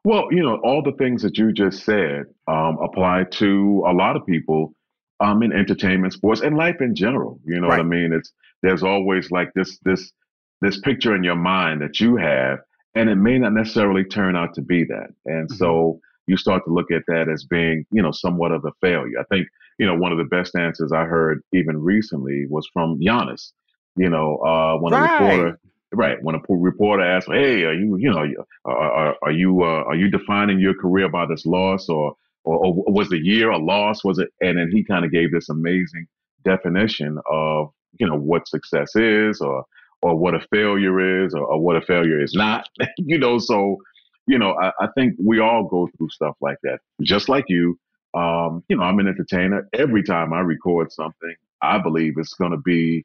[0.04, 4.16] Well, you know, all the things that you just said um, apply to a lot
[4.16, 4.74] of people
[5.20, 7.40] um, in entertainment, sports, and life in general.
[7.44, 7.78] You know right.
[7.78, 8.12] what I mean?
[8.12, 8.32] It's
[8.62, 10.12] there's always like this this
[10.60, 12.60] this picture in your mind that you have,
[12.94, 15.08] and it may not necessarily turn out to be that.
[15.26, 15.56] And Mm-hmm.
[15.56, 19.18] so you start to look at that as being, you know, somewhat of a failure.
[19.20, 19.46] I think,
[19.78, 23.52] you know, one of the best answers I heard even recently was from Giannis.
[23.96, 25.00] You know, uh, when Right.
[25.00, 25.58] a reporter,
[25.92, 28.26] right, when a reporter asked, "Hey, are you, you know,
[28.64, 32.14] are, are, are you, uh, are you defining your career by this loss, or,
[32.44, 34.04] or, or was the year a loss?
[34.04, 36.06] Was it?" And then he kind of gave this amazing
[36.44, 39.64] definition of, you know, what success is, or
[40.02, 42.68] or what a failure is, or, or what a failure is not.
[42.98, 43.78] you know, so
[44.26, 47.78] you know, I, I think we all go through stuff like that, just like you.
[48.14, 49.68] Um, you know, I'm an entertainer.
[49.74, 53.04] Every time I record something, I believe it's going to be,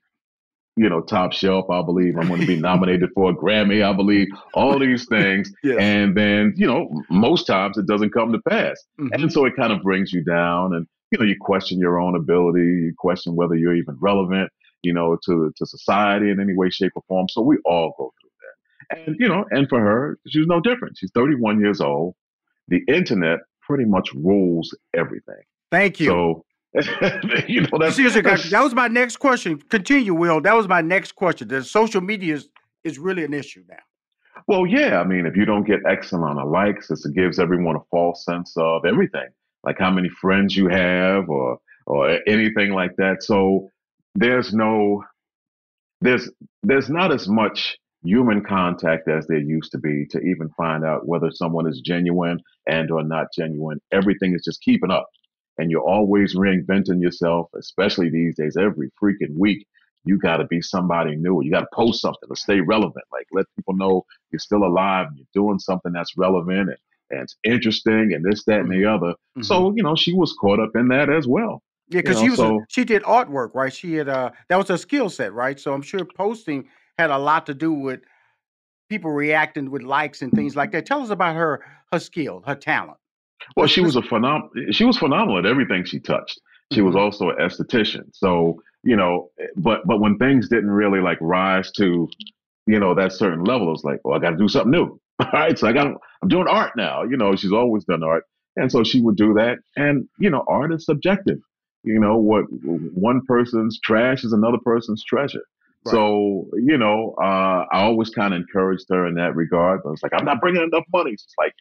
[0.78, 1.69] you know, top shelf.
[1.69, 3.84] I believe I'm going to be nominated for a Grammy.
[3.84, 5.51] I believe all these things.
[5.63, 8.82] And then, you know, most times it doesn't come to pass.
[8.99, 9.13] Mm-hmm.
[9.13, 12.15] And so it kind of brings you down and, you know, you question your own
[12.15, 12.59] ability.
[12.59, 14.51] You question whether you're even relevant,
[14.84, 17.28] you know, to, to society in any way, shape or form.
[17.30, 19.07] So we all go through that.
[19.07, 20.97] And, you know, and for her, she's no different.
[20.97, 22.15] She's 31 years old.
[22.67, 25.41] The internet pretty much rules everything.
[25.72, 26.07] Thank you.
[26.07, 26.45] So,
[27.47, 29.57] you know, that's, Seriously, that's- that was my next question.
[29.69, 30.39] Continue, Will.
[30.41, 31.47] That was my next question.
[31.47, 32.49] The social media is,
[32.84, 33.76] is really an issue now.
[34.47, 34.99] Well, yeah.
[34.99, 38.26] I mean, if you don't get X amount of likes, it gives everyone a false
[38.26, 39.28] sense of everything,
[39.63, 43.24] like how many friends you have, or or anything like that.
[43.24, 43.69] So
[44.15, 45.03] there's no,
[45.99, 46.30] there's
[46.63, 51.07] there's not as much human contact as there used to be to even find out
[51.07, 53.80] whether someone is genuine and or not genuine.
[53.91, 55.07] Everything is just keeping up,
[55.62, 58.57] and you're always reinventing yourself, especially these days.
[58.57, 59.68] Every freaking week,
[60.05, 61.43] you got to be somebody new.
[61.43, 63.05] You got to post something to stay relevant.
[63.12, 66.78] Like let people know you're still alive and you're doing something that's relevant and,
[67.12, 69.14] and it's interesting and this, that, and the other.
[69.43, 71.62] So you know, she was caught up in that as well.
[71.89, 73.72] Yeah, You because know, she was a- so she did artwork, right?
[73.72, 75.59] She had uh that was her skill set, right?
[75.59, 77.99] So I'm sure posting had a lot to do with
[78.89, 80.86] people reacting with likes and things like that.
[80.86, 82.97] Tell us about her her skill, her talent.
[83.56, 86.39] Well, she was a phenom- She was phenomenal at everything she touched.
[86.74, 88.06] She was also an esthetician.
[88.14, 92.10] So you know, but but when things didn't really like rise to,
[92.66, 95.00] you know, that certain level, it was like, well, I got to do something new.
[95.20, 97.04] All right, so I got I'm doing art now.
[97.04, 98.24] You know, she's always done art,
[98.56, 99.60] and so she would do that.
[99.76, 101.39] And you know, art is subjective.
[101.84, 105.44] You know, what one person's trash is another person's treasure.
[105.88, 109.82] So, you know, uh, I always kind of encouraged her in that regard.
[109.84, 111.12] But it's like, I'm not bringing enough money.
[111.14, 111.54] It's like,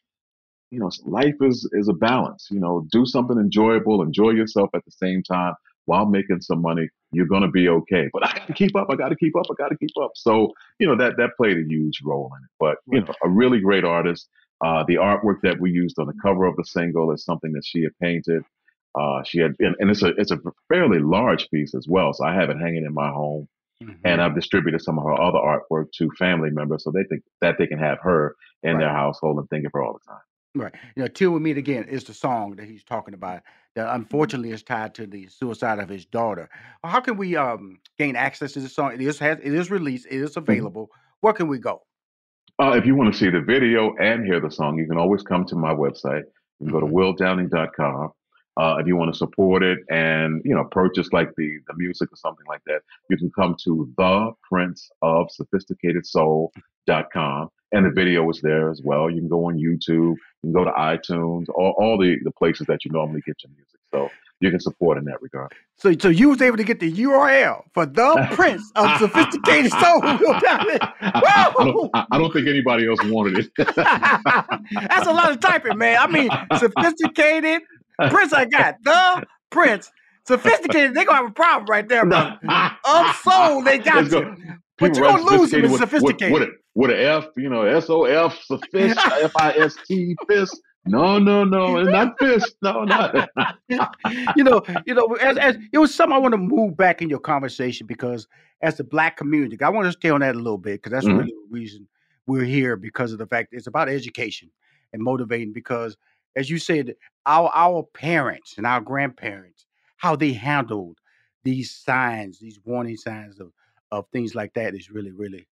[0.71, 2.49] you know, life is is a balance.
[2.51, 5.55] You know, do something enjoyable, enjoy yourself at the same time
[5.87, 6.89] while making some money.
[7.13, 8.09] You're gonna be okay.
[8.13, 8.89] But I got to keep up.
[8.91, 9.47] I got to keep up.
[9.51, 10.13] I got to keep up.
[10.15, 12.51] So, you know, that that played a huge role in it.
[12.59, 14.29] But you know, a really great artist.
[14.63, 17.65] Uh, the artwork that we used on the cover of the single is something that
[17.65, 18.43] she had painted.
[18.95, 22.13] Uh, she had, and, and it's a it's a fairly large piece as well.
[22.13, 23.49] So I have it hanging in my home,
[24.05, 27.57] and I've distributed some of her other artwork to family members so they think that
[27.59, 30.21] they can have her in their household and think of her all the time.
[30.55, 30.75] Right.
[30.97, 33.43] You know, Till We Meet Again is the song that he's talking about
[33.77, 36.49] that unfortunately is tied to the suicide of his daughter.
[36.83, 38.93] How can we um, gain access to the song?
[38.95, 40.91] It is has it is released, it is available.
[41.21, 41.83] Where can we go?
[42.61, 45.23] Uh, if you want to see the video and hear the song, you can always
[45.23, 46.23] come to my website.
[46.59, 48.11] You can go to willdowning.com.
[48.57, 52.13] Uh, if you want to support it and you know purchase like the the music
[52.13, 57.49] or something like that, you can come to the Prince of Sophisticated Soul.com.
[57.73, 59.09] And the video is there as well.
[59.09, 62.67] You can go on YouTube, you can go to iTunes, all, all the, the places
[62.67, 63.79] that you normally get your music.
[63.93, 65.53] So you can support in that regard.
[65.77, 70.01] So, so you was able to get the URL for the Prince of Sophisticated Soul.
[70.03, 73.51] Will I don't, I, I don't think anybody else wanted it.
[73.67, 75.99] That's a lot of typing, man.
[76.01, 77.63] I mean, sophisticated
[78.09, 78.33] Prince.
[78.33, 79.91] I got the Prince.
[80.27, 82.39] Sophisticated, they gonna have a problem right there, brother.
[82.85, 84.21] of soul, they got Let's go.
[84.21, 84.37] you.
[84.79, 86.33] But you're gonna lose them in with- with- sophisticated.
[86.33, 90.61] With, with, an F, you know, S O F, sophist, F I S T, fist.
[90.87, 92.55] No, no, no, it's not fist.
[92.63, 93.29] No, not.
[94.37, 97.11] you know, you know, as, as it was something I want to move back in
[97.11, 98.27] your conversation because
[98.63, 101.07] as the black community, I want to stay on that a little bit because that's
[101.07, 101.19] Mhm.
[101.19, 101.87] really the reason
[102.27, 104.51] we're here because of the fact it's about education
[104.93, 105.53] and motivating.
[105.53, 105.97] Because
[106.37, 106.95] as you said,
[107.27, 109.67] our our parents and our grandparents,
[109.97, 110.99] how they handled
[111.45, 113.53] these signs, these warning signs of
[113.91, 115.49] of things like that is really, really.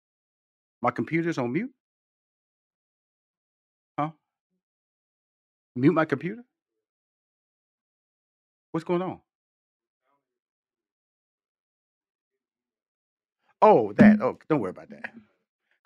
[0.80, 1.72] My computer's on mute.
[3.98, 4.10] Huh?
[5.74, 6.44] Mute my computer.
[8.72, 9.20] What's going on?
[13.60, 14.20] Oh, that.
[14.22, 15.10] Oh, don't worry about that.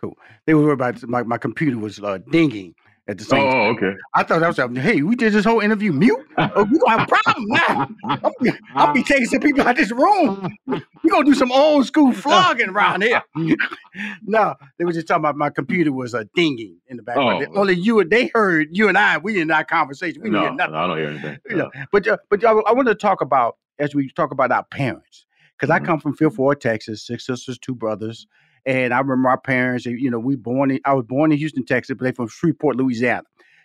[0.00, 0.16] Cool.
[0.46, 2.74] They were worried about my, my computer was uh, dinging
[3.08, 3.48] at the same time.
[3.48, 3.76] Oh, time.
[3.76, 3.98] okay.
[4.14, 6.24] I thought that was like, hey, we did this whole interview mute.
[6.38, 7.88] Oh, we gonna have a problem now.
[8.04, 10.56] I'm, I'll be taking some people out of this room.
[10.66, 13.22] We gonna do some old school flogging around here.
[14.22, 17.46] no, they were just talking about my computer was uh, dinging in the background.
[17.50, 17.60] Oh.
[17.60, 19.18] Only you, they heard you and I.
[19.18, 20.22] We in our conversation.
[20.22, 20.74] We didn't No, hear nothing.
[20.74, 21.38] I don't hear anything.
[21.50, 24.52] You know, but uh, but I, I want to talk about as we talk about
[24.52, 25.26] our parents
[25.58, 28.26] because I come from Fifth Ward, Texas, six sisters, two brothers,
[28.66, 29.86] and I remember our parents.
[29.86, 32.76] You know, we born in, I was born in Houston, Texas, but they from Shreveport,
[32.76, 33.24] Louisiana.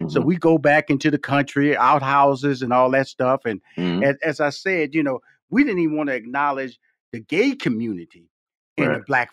[0.09, 3.41] So we go back into the country, outhouses, and all that stuff.
[3.45, 4.03] And Mhm.
[4.03, 6.79] as, as I said, you know, we didn't even want to acknowledge
[7.11, 8.29] the gay community
[8.77, 9.31] in the black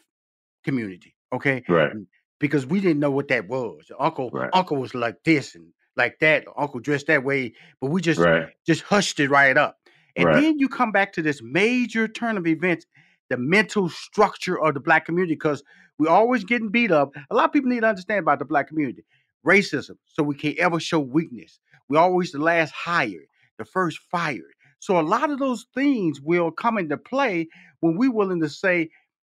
[0.64, 1.14] community.
[1.32, 1.92] Okay, Right.
[2.40, 3.90] because we didn't know what that was.
[3.98, 6.44] Uncle, uncle was like this and like that.
[6.56, 8.48] Uncle dressed that way, but we just Right.
[8.66, 9.76] just hushed it right up.
[10.16, 10.42] And Right.
[10.42, 12.86] then you come back to this major turn of events,
[13.30, 15.62] the mental structure of the black community, because
[15.98, 17.12] we're always getting beat up.
[17.30, 19.04] A lot of people need to understand about the black community.
[19.46, 21.60] Racism, so we can't ever show weakness.
[21.88, 23.26] We're always the last hired,
[23.58, 24.54] the first fired.
[24.78, 27.48] So a lot of those things will come into play
[27.80, 28.90] when we're willing to say,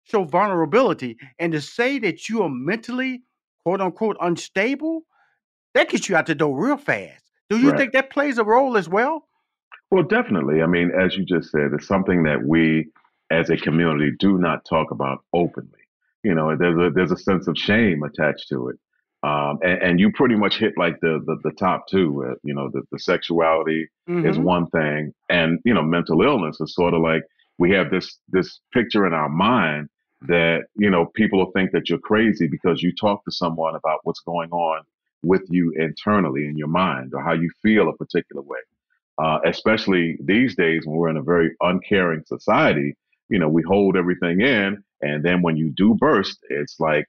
[0.03, 3.23] show vulnerability, and to say that you are mentally,
[3.63, 5.01] quote unquote, unstable,
[5.73, 7.23] that gets you out the door real fast.
[7.49, 7.77] Do you Right.
[7.77, 9.27] think that plays a role as well?
[9.91, 10.61] Well, definitely.
[10.61, 12.87] I mean, as you just said, it's something that we
[13.31, 15.69] as a community do not talk about openly.
[16.23, 18.77] You know, there's a there's a sense of shame attached to it.
[19.23, 22.25] Um, and, and you pretty much hit like the the, the top two.
[22.25, 24.43] Uh, you know, the, the sexuality is Mhm.
[24.43, 27.23] one thing, and you know, mental illness is sort of like
[27.57, 29.89] we have this this picture in our mind
[30.27, 33.99] that you know people will think that you're crazy because you talk to someone about
[34.03, 34.81] what's going on
[35.23, 38.59] with you internally in your mind or how you feel a particular way
[39.17, 42.95] uh, especially these days when we're in a very uncaring society.
[43.29, 47.05] You know, we hold everything in, and then when you do burst, it's like,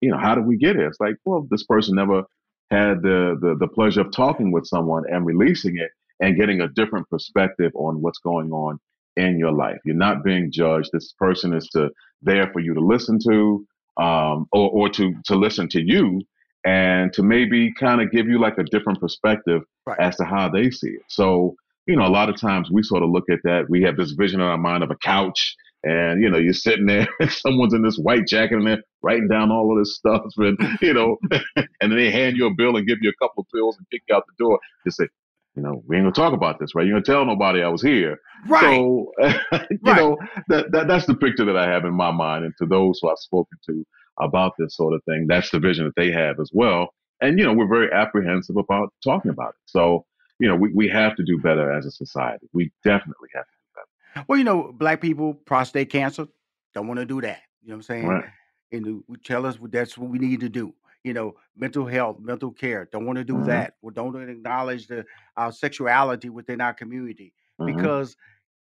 [0.00, 0.88] you know, how did we get here?
[0.88, 2.22] It's like, well, this person never
[2.70, 5.90] had the the, the pleasure of talking with someone and releasing it
[6.20, 8.78] and getting a different perspective on what's going on
[9.16, 9.78] in your life.
[9.84, 10.90] You're not being judged.
[10.92, 11.90] This person is to
[12.22, 13.66] there for you to listen to,
[13.96, 16.22] um, or or to to listen to you
[16.64, 19.62] and to maybe kind of give you like a different perspective
[20.00, 21.02] as to how they see it.
[21.08, 21.54] So,
[21.88, 23.64] you know, a lot of times we sort of look at that.
[23.68, 26.86] We have this vision in our mind of a couch, and you know, you're sitting
[26.86, 30.22] there, and someone's in this white jacket and they're writing down all of this stuff,
[30.36, 31.16] and you know,
[31.56, 33.88] and then they hand you a bill and give you a couple of pills and
[33.90, 34.60] kick you out the door.
[34.86, 35.08] Just say,
[35.56, 36.86] you know, we ain't gonna talk about this, right?
[36.86, 38.18] You're gonna tell nobody I was here.
[38.46, 38.60] Right.
[38.60, 39.12] So,
[39.70, 40.18] you know,
[40.48, 43.08] that, that that's the picture that I have in my mind, and to those who
[43.08, 43.84] I've spoken to
[44.20, 46.90] about this sort of thing, that's the vision that they have as well.
[47.22, 49.62] And you know, we're very apprehensive about talking about it.
[49.66, 50.04] So,
[50.38, 52.48] you know, we, we have to do better as a society.
[52.52, 53.50] We definitely have to.
[53.50, 53.80] Do
[54.14, 54.24] better.
[54.28, 56.26] Well, you know, black people, prostate cancer,
[56.74, 57.42] don't want to do that.
[57.62, 58.06] You know what I'm saying?
[58.08, 58.24] Right.
[58.72, 60.74] And we tell us that's what we need to do.
[61.04, 63.46] You know, mental health, mental care, don't want to do Mhm.
[63.46, 63.74] that.
[63.82, 65.04] We don't acknowledge the
[65.36, 67.66] our sexuality within our community Mhm.
[67.66, 68.16] because,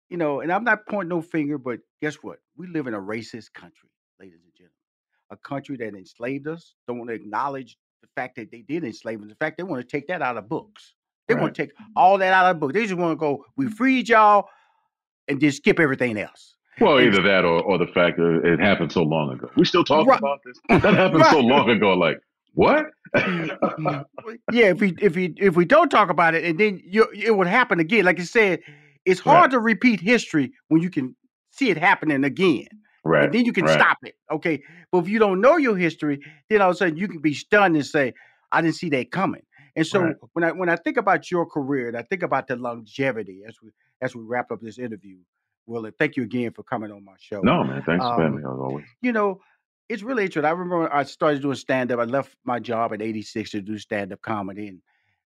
[0.09, 2.39] you know, and I'm not pointing no finger, but guess what?
[2.57, 3.89] We live in a racist country,
[4.21, 4.75] ladies and gentlemen.
[5.31, 9.21] A country that enslaved us, don't want to acknowledge the fact that they did enslave
[9.23, 9.29] us.
[9.29, 10.95] In fact, they want to take that out of books.
[11.29, 12.73] They want to take all that out of the book.
[12.73, 14.49] They just want to go, we freed y'all
[15.29, 16.55] and just skip everything else.
[16.81, 19.51] Well, either that or, or the fact that it happened so long ago.
[19.57, 20.19] We still talking Right.
[20.19, 20.59] about this?
[20.83, 21.93] That happened so long ago.
[21.95, 22.19] Like,
[22.55, 22.87] what?
[23.17, 24.31] Mm-hmm.
[24.53, 27.37] yeah, if we if we if we don't talk about it, and then you, it
[27.37, 28.05] would happen again.
[28.05, 28.61] Like you said,
[29.05, 31.17] it's hard to repeat history when you can
[31.51, 32.67] see it happening again,
[33.05, 33.79] Right, and then you can right.
[33.79, 34.15] stop it.
[34.31, 34.63] Okay,
[34.93, 37.35] but if you don't know your history, then all of a sudden you can be
[37.35, 38.13] stunned and say,
[38.53, 39.43] "I didn't see that coming."
[39.79, 40.17] And so Right.
[40.35, 43.63] when I when I think about your career, and I think about the longevity as
[43.63, 43.71] we
[44.03, 45.21] as we wrap up this interview,
[45.67, 47.43] Will, thank you again for coming on my show.
[47.43, 47.83] no, man.
[47.87, 48.87] Thanks for having Um, me as always.
[49.03, 49.41] you know,
[49.89, 50.49] it's really interesting.
[50.49, 52.01] I remember I started doing stand up.
[52.01, 54.69] I left my job at 86 to do stand up comedy.
[54.69, 54.83] And,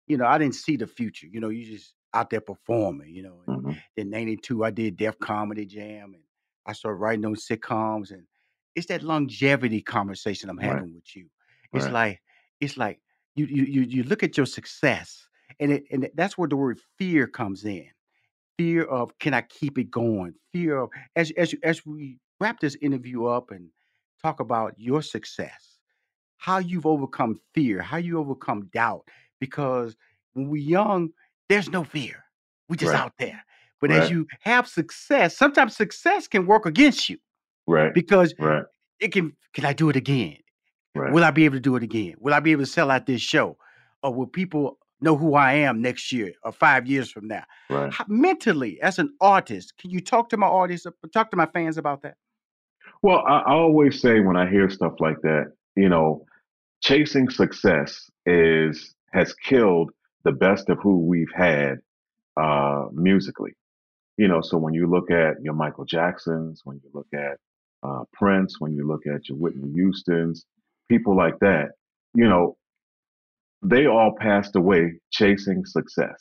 [0.07, 1.27] you know, I didn't see the future.
[1.27, 3.41] You know, you just out there performing, you know.
[3.43, 3.83] And Mhm.
[3.97, 6.23] then 92, I did Def Comedy Jam and
[6.65, 8.11] I started writing those sitcoms.
[8.11, 8.27] And
[8.75, 10.83] it's that longevity conversation I'm Right.
[10.83, 11.29] having with you.
[11.73, 11.91] It's Right.
[11.91, 12.21] like,
[12.59, 13.01] it's like
[13.35, 15.27] you, you, you, you look at your success
[15.59, 17.87] and it, and that's where the word fear comes in
[18.57, 20.35] fear of can I keep it going?
[20.53, 23.69] Fear of as as as we wrap this interview up and
[24.21, 25.79] talk about your success,
[26.37, 29.07] how you've overcome fear, how you overcome doubt.
[29.39, 29.95] Because
[30.33, 31.11] when we're young,
[31.49, 32.25] there's no fear.
[32.69, 33.01] We just Right.
[33.01, 33.43] out there.
[33.81, 37.17] But as you have success, sometimes success can work against you
[37.67, 37.93] Right.
[37.93, 38.65] because Right.
[38.99, 39.35] it can.
[39.53, 40.37] Can I do it again?
[40.95, 41.13] Right.
[41.13, 42.15] Will I be able to do it again?
[42.19, 43.57] Will I be able to sell out this show?
[44.03, 47.43] Or will people know who I am next year or five years from now?
[47.69, 47.91] Right.
[47.91, 51.77] How- mentally, as an artist, can you talk to my audience, talk to my fans
[51.77, 52.15] about that?
[53.01, 56.25] Well, I, I always say when I hear stuff like that, you know,
[56.81, 59.91] chasing success is has killed
[60.23, 61.79] the best of who we've had
[62.39, 63.51] uh, musically.
[64.17, 67.37] You know, so when you look at your Michael Jacksons, when you look at
[67.83, 70.45] uh, Prince, when you look at your Whitney Houston's,
[70.91, 71.67] people like that,
[72.21, 72.57] you know,
[73.63, 74.81] they all passed away
[75.11, 76.19] chasing success,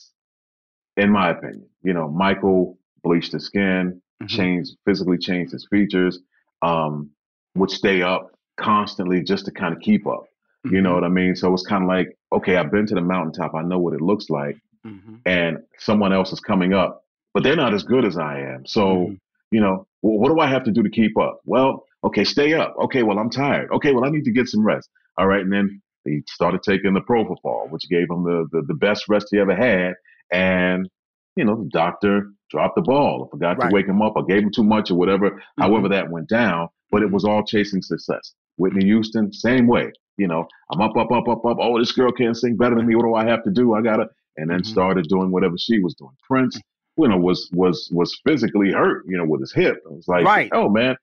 [0.96, 1.66] in my opinion.
[1.82, 4.36] You know, Michael bleached his skin, Mm-hmm.
[4.36, 6.14] changed physically changed his features,
[6.60, 7.08] um,
[7.54, 8.24] would stay up
[8.58, 10.24] constantly just to kind of keep up.
[10.64, 10.82] You Mm-hmm.
[10.84, 11.34] know what I mean?
[11.34, 13.54] So it's kind of like, okay, I've been to the mountaintop.
[13.54, 14.56] I know what it looks like.
[14.86, 15.14] Mm-hmm.
[15.24, 17.02] And someone else is coming up,
[17.32, 18.66] but they're not as good as I am.
[18.66, 19.14] So, Mm-hmm.
[19.56, 21.40] you know, well, what do I have to do to keep up?
[21.46, 21.70] Well,
[22.04, 22.74] okay, stay up.
[22.84, 23.70] Okay, well, I'm tired.
[23.72, 24.88] Okay, well, I need to get some rest.
[25.18, 25.40] All right.
[25.42, 29.26] And then he started taking the propofol, which gave him the, the, the best rest
[29.30, 29.94] he ever had.
[30.32, 30.88] And,
[31.36, 33.68] you know, the doctor dropped the ball, or forgot Right.
[33.68, 35.62] to wake him up, or gave him too much, or whatever, Mm-hmm.
[35.62, 36.68] however that went down.
[36.90, 38.34] But it was all chasing success.
[38.56, 39.92] Whitney Houston, same way.
[40.16, 41.56] You know, I'm up, up, up, up, up.
[41.60, 42.94] Oh, this girl can't sing better than me.
[42.94, 43.74] What do I have to do?
[43.74, 44.64] I gotta, and then Mm-hmm.
[44.70, 46.12] started doing whatever she was doing.
[46.28, 46.58] Prince,
[46.98, 49.04] you know, was was was physically hurt.
[49.08, 49.76] You know, with his hip.
[49.76, 50.50] It was like, Right.
[50.52, 50.96] oh man,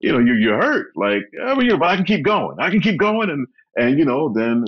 [0.00, 0.88] you know, you you're hurt.
[0.96, 2.56] Like, I mean, you know, but I can keep going.
[2.60, 4.64] I can keep going, and and you know, then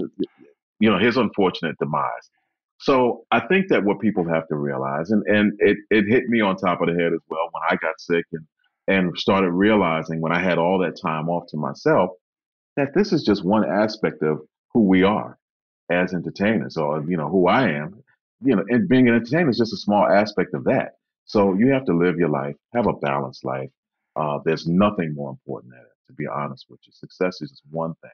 [0.80, 2.30] you know, his unfortunate demise.
[2.78, 6.40] So I think that what people have to realize, and and it it hit me
[6.40, 8.46] on top of the head as well when I got sick and
[8.88, 12.10] and started realizing when I had all that time off to myself
[12.76, 14.40] that this is just one aspect of
[14.72, 15.38] who we are
[15.90, 18.02] as entertainers, or you know who I am.
[18.42, 20.92] You know, and being an entertainer is just a small aspect of that.
[21.24, 23.70] So you have to live your life, have a balanced life.
[24.16, 26.92] Uh, there's nothing more important than it, to be honest with you.
[26.92, 28.10] Success is just one thing,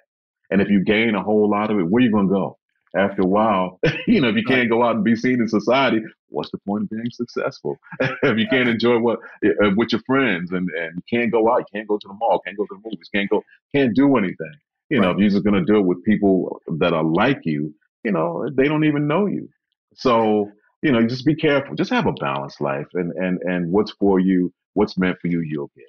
[0.51, 2.59] and if you gain a whole lot of it, where are you gonna go?
[2.97, 6.01] After a while, you know, if you can't go out and be seen in society,
[6.29, 7.79] what's the point of being successful?
[8.01, 11.59] if you can't enjoy what uh, with your friends and and you can't go out,
[11.61, 13.43] you can't go to the mall, can't go to the movies, can't go,
[13.75, 14.55] can't do anything.
[14.91, 17.75] You know, if you're just gonna do it with people that are like you,
[18.05, 19.49] you know, they don't even know you.
[19.95, 20.51] So,
[20.83, 21.75] you know, just be careful.
[21.77, 25.41] Just have a balanced life and and and what's for you, what's meant for you,
[25.41, 25.87] you'll get.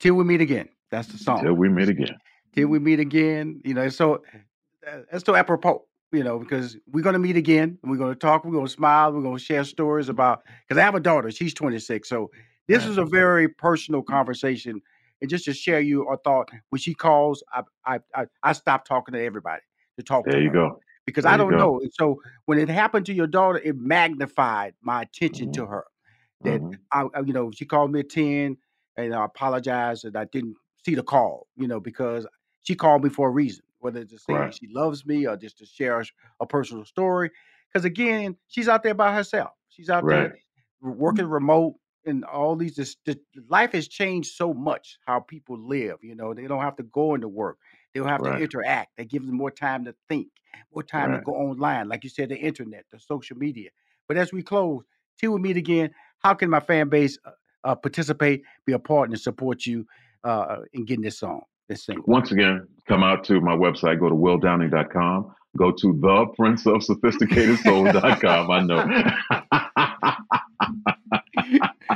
[0.00, 0.68] Till we meet again.
[0.90, 1.44] That's the song.
[1.44, 2.16] Till we meet again.
[2.54, 3.60] Till we meet again.
[3.64, 4.22] You know, so
[4.86, 5.84] uh, that's so apropos.
[6.12, 7.78] You know, because we're gonna meet again.
[7.82, 8.44] We're gonna talk.
[8.44, 9.12] We're gonna smile.
[9.12, 10.42] We're gonna share stories about.
[10.66, 11.30] Because I have a daughter.
[11.30, 12.08] She's 26.
[12.08, 12.30] So
[12.66, 14.80] this is a very personal conversation.
[15.20, 18.84] And just to share you a thought, when she calls, I I I, I stop
[18.86, 19.62] talking to everybody
[19.98, 20.80] to talk to There you her go.
[21.04, 21.80] because There I don't know.
[21.80, 25.52] And so when it happened to your daughter, it magnified my attention Mm-hmm.
[25.52, 25.84] to her.
[26.44, 26.60] That
[26.92, 28.56] I, I- you know, she called me at ten,
[28.98, 31.48] and I apologize that I didn't see the call.
[31.56, 32.26] You know, because
[32.64, 34.50] she called me for a reason, whether it's to say Right.
[34.50, 36.06] she loves me or just to share a,
[36.40, 37.30] a personal story.
[37.72, 39.52] Because again, she's out there by herself.
[39.70, 40.10] She's out Right.
[40.10, 40.38] there
[40.82, 41.76] working remote.
[42.06, 43.16] And all these, this, this,
[43.50, 45.98] life has changed so much how people live.
[46.02, 47.58] You know, they don't have to go into work.
[47.94, 48.34] They don't have Right.
[48.34, 48.96] to interact.
[48.96, 50.28] They give them more time to think,
[50.74, 53.70] more time to go online, like you said, the internet, the social media.
[54.06, 54.84] But as we close,
[55.18, 55.90] till we meet again,
[56.20, 57.32] how can my fan base uh,
[57.64, 59.86] uh, participate, be a part, and support you
[60.24, 62.04] uh, in getting this song, this single?
[62.06, 66.82] Once again, come out to my website, go to willdowning.com, go to the prince of
[66.82, 68.50] sophisticated soul.com.
[68.50, 69.86] I know.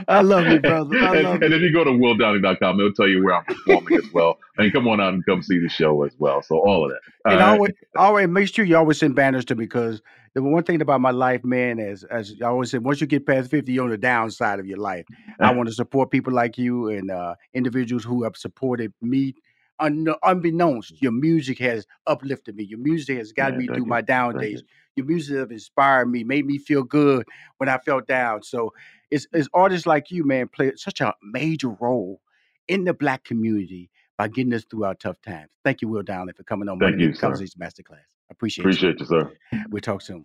[0.09, 0.99] I love you, brother.
[0.99, 1.57] I and, love and you.
[1.57, 4.39] if you go to willdowning.com, it'll tell you where I'm performing as well.
[4.59, 6.43] And come on out and come see the show as well.
[6.43, 7.01] So all of that.
[7.25, 7.49] All and right?
[7.49, 10.03] always, always make sure you always send banners to me because
[10.35, 13.27] the one thing about my life, man, is as I always say, once you get
[13.27, 15.05] past fifty, you're on the downside of your life.
[15.39, 19.35] I want to support people like you and uh, individuals who have supported me.
[19.81, 21.03] Un- unbeknownst, mm.
[21.03, 22.65] your music has uplifted me.
[22.65, 23.87] Your music has got Man, me through you.
[23.87, 24.63] my down Thank days.
[24.97, 28.43] Your music have inspired me, made me feel good when I felt down.
[28.43, 28.73] So
[29.11, 32.21] it's, it's artists like you, man, play such a major role
[32.69, 35.51] in the black community by getting us through our tough times.
[35.65, 37.13] Thank you, Will Downing, for coming on Thank you.
[37.13, 37.97] Conversation Masterclass.
[38.31, 38.69] I appreciate, it.
[38.69, 39.33] Appreciate you, sir.
[39.71, 40.25] We'll talk soon.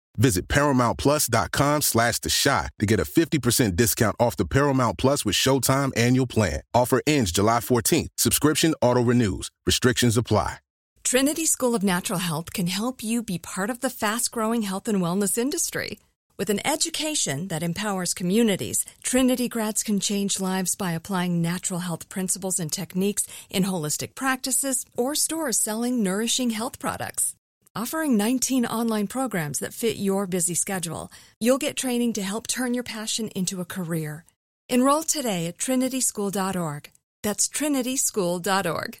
[0.17, 5.35] Visit ParamountPlus.com slash The Chi to get a 50% discount off the Paramount Plus with
[5.35, 6.61] Showtime annual plan.
[6.73, 8.09] Offer ends July 14th.
[8.17, 9.49] Subscription auto-renews.
[9.65, 10.57] Restrictions apply.
[11.03, 14.87] Trinity School of Natural Health can help you be part of the fast growing health
[14.87, 15.99] and wellness industry.
[16.37, 22.07] With an education that empowers communities, Trinity grads can change lives by applying natural health
[22.09, 27.35] principles and techniques in holistic practices or stores selling nourishing health products.
[27.73, 31.09] Offering 19 online programs that fit your busy schedule,
[31.39, 34.25] you'll get training to help turn your passion into a career.
[34.67, 36.91] Enroll today at trinityschool.org.
[37.23, 38.97] That's trinityschool.org.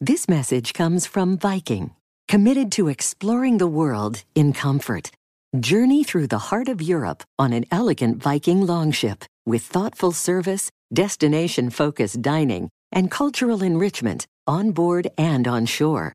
[0.00, 1.92] This message comes from Viking,
[2.26, 5.12] committed to exploring the world in comfort.
[5.60, 11.70] Journey through the heart of Europe on an elegant Viking longship with thoughtful service, destination
[11.70, 16.14] focused dining, and cultural enrichment on board and on shore.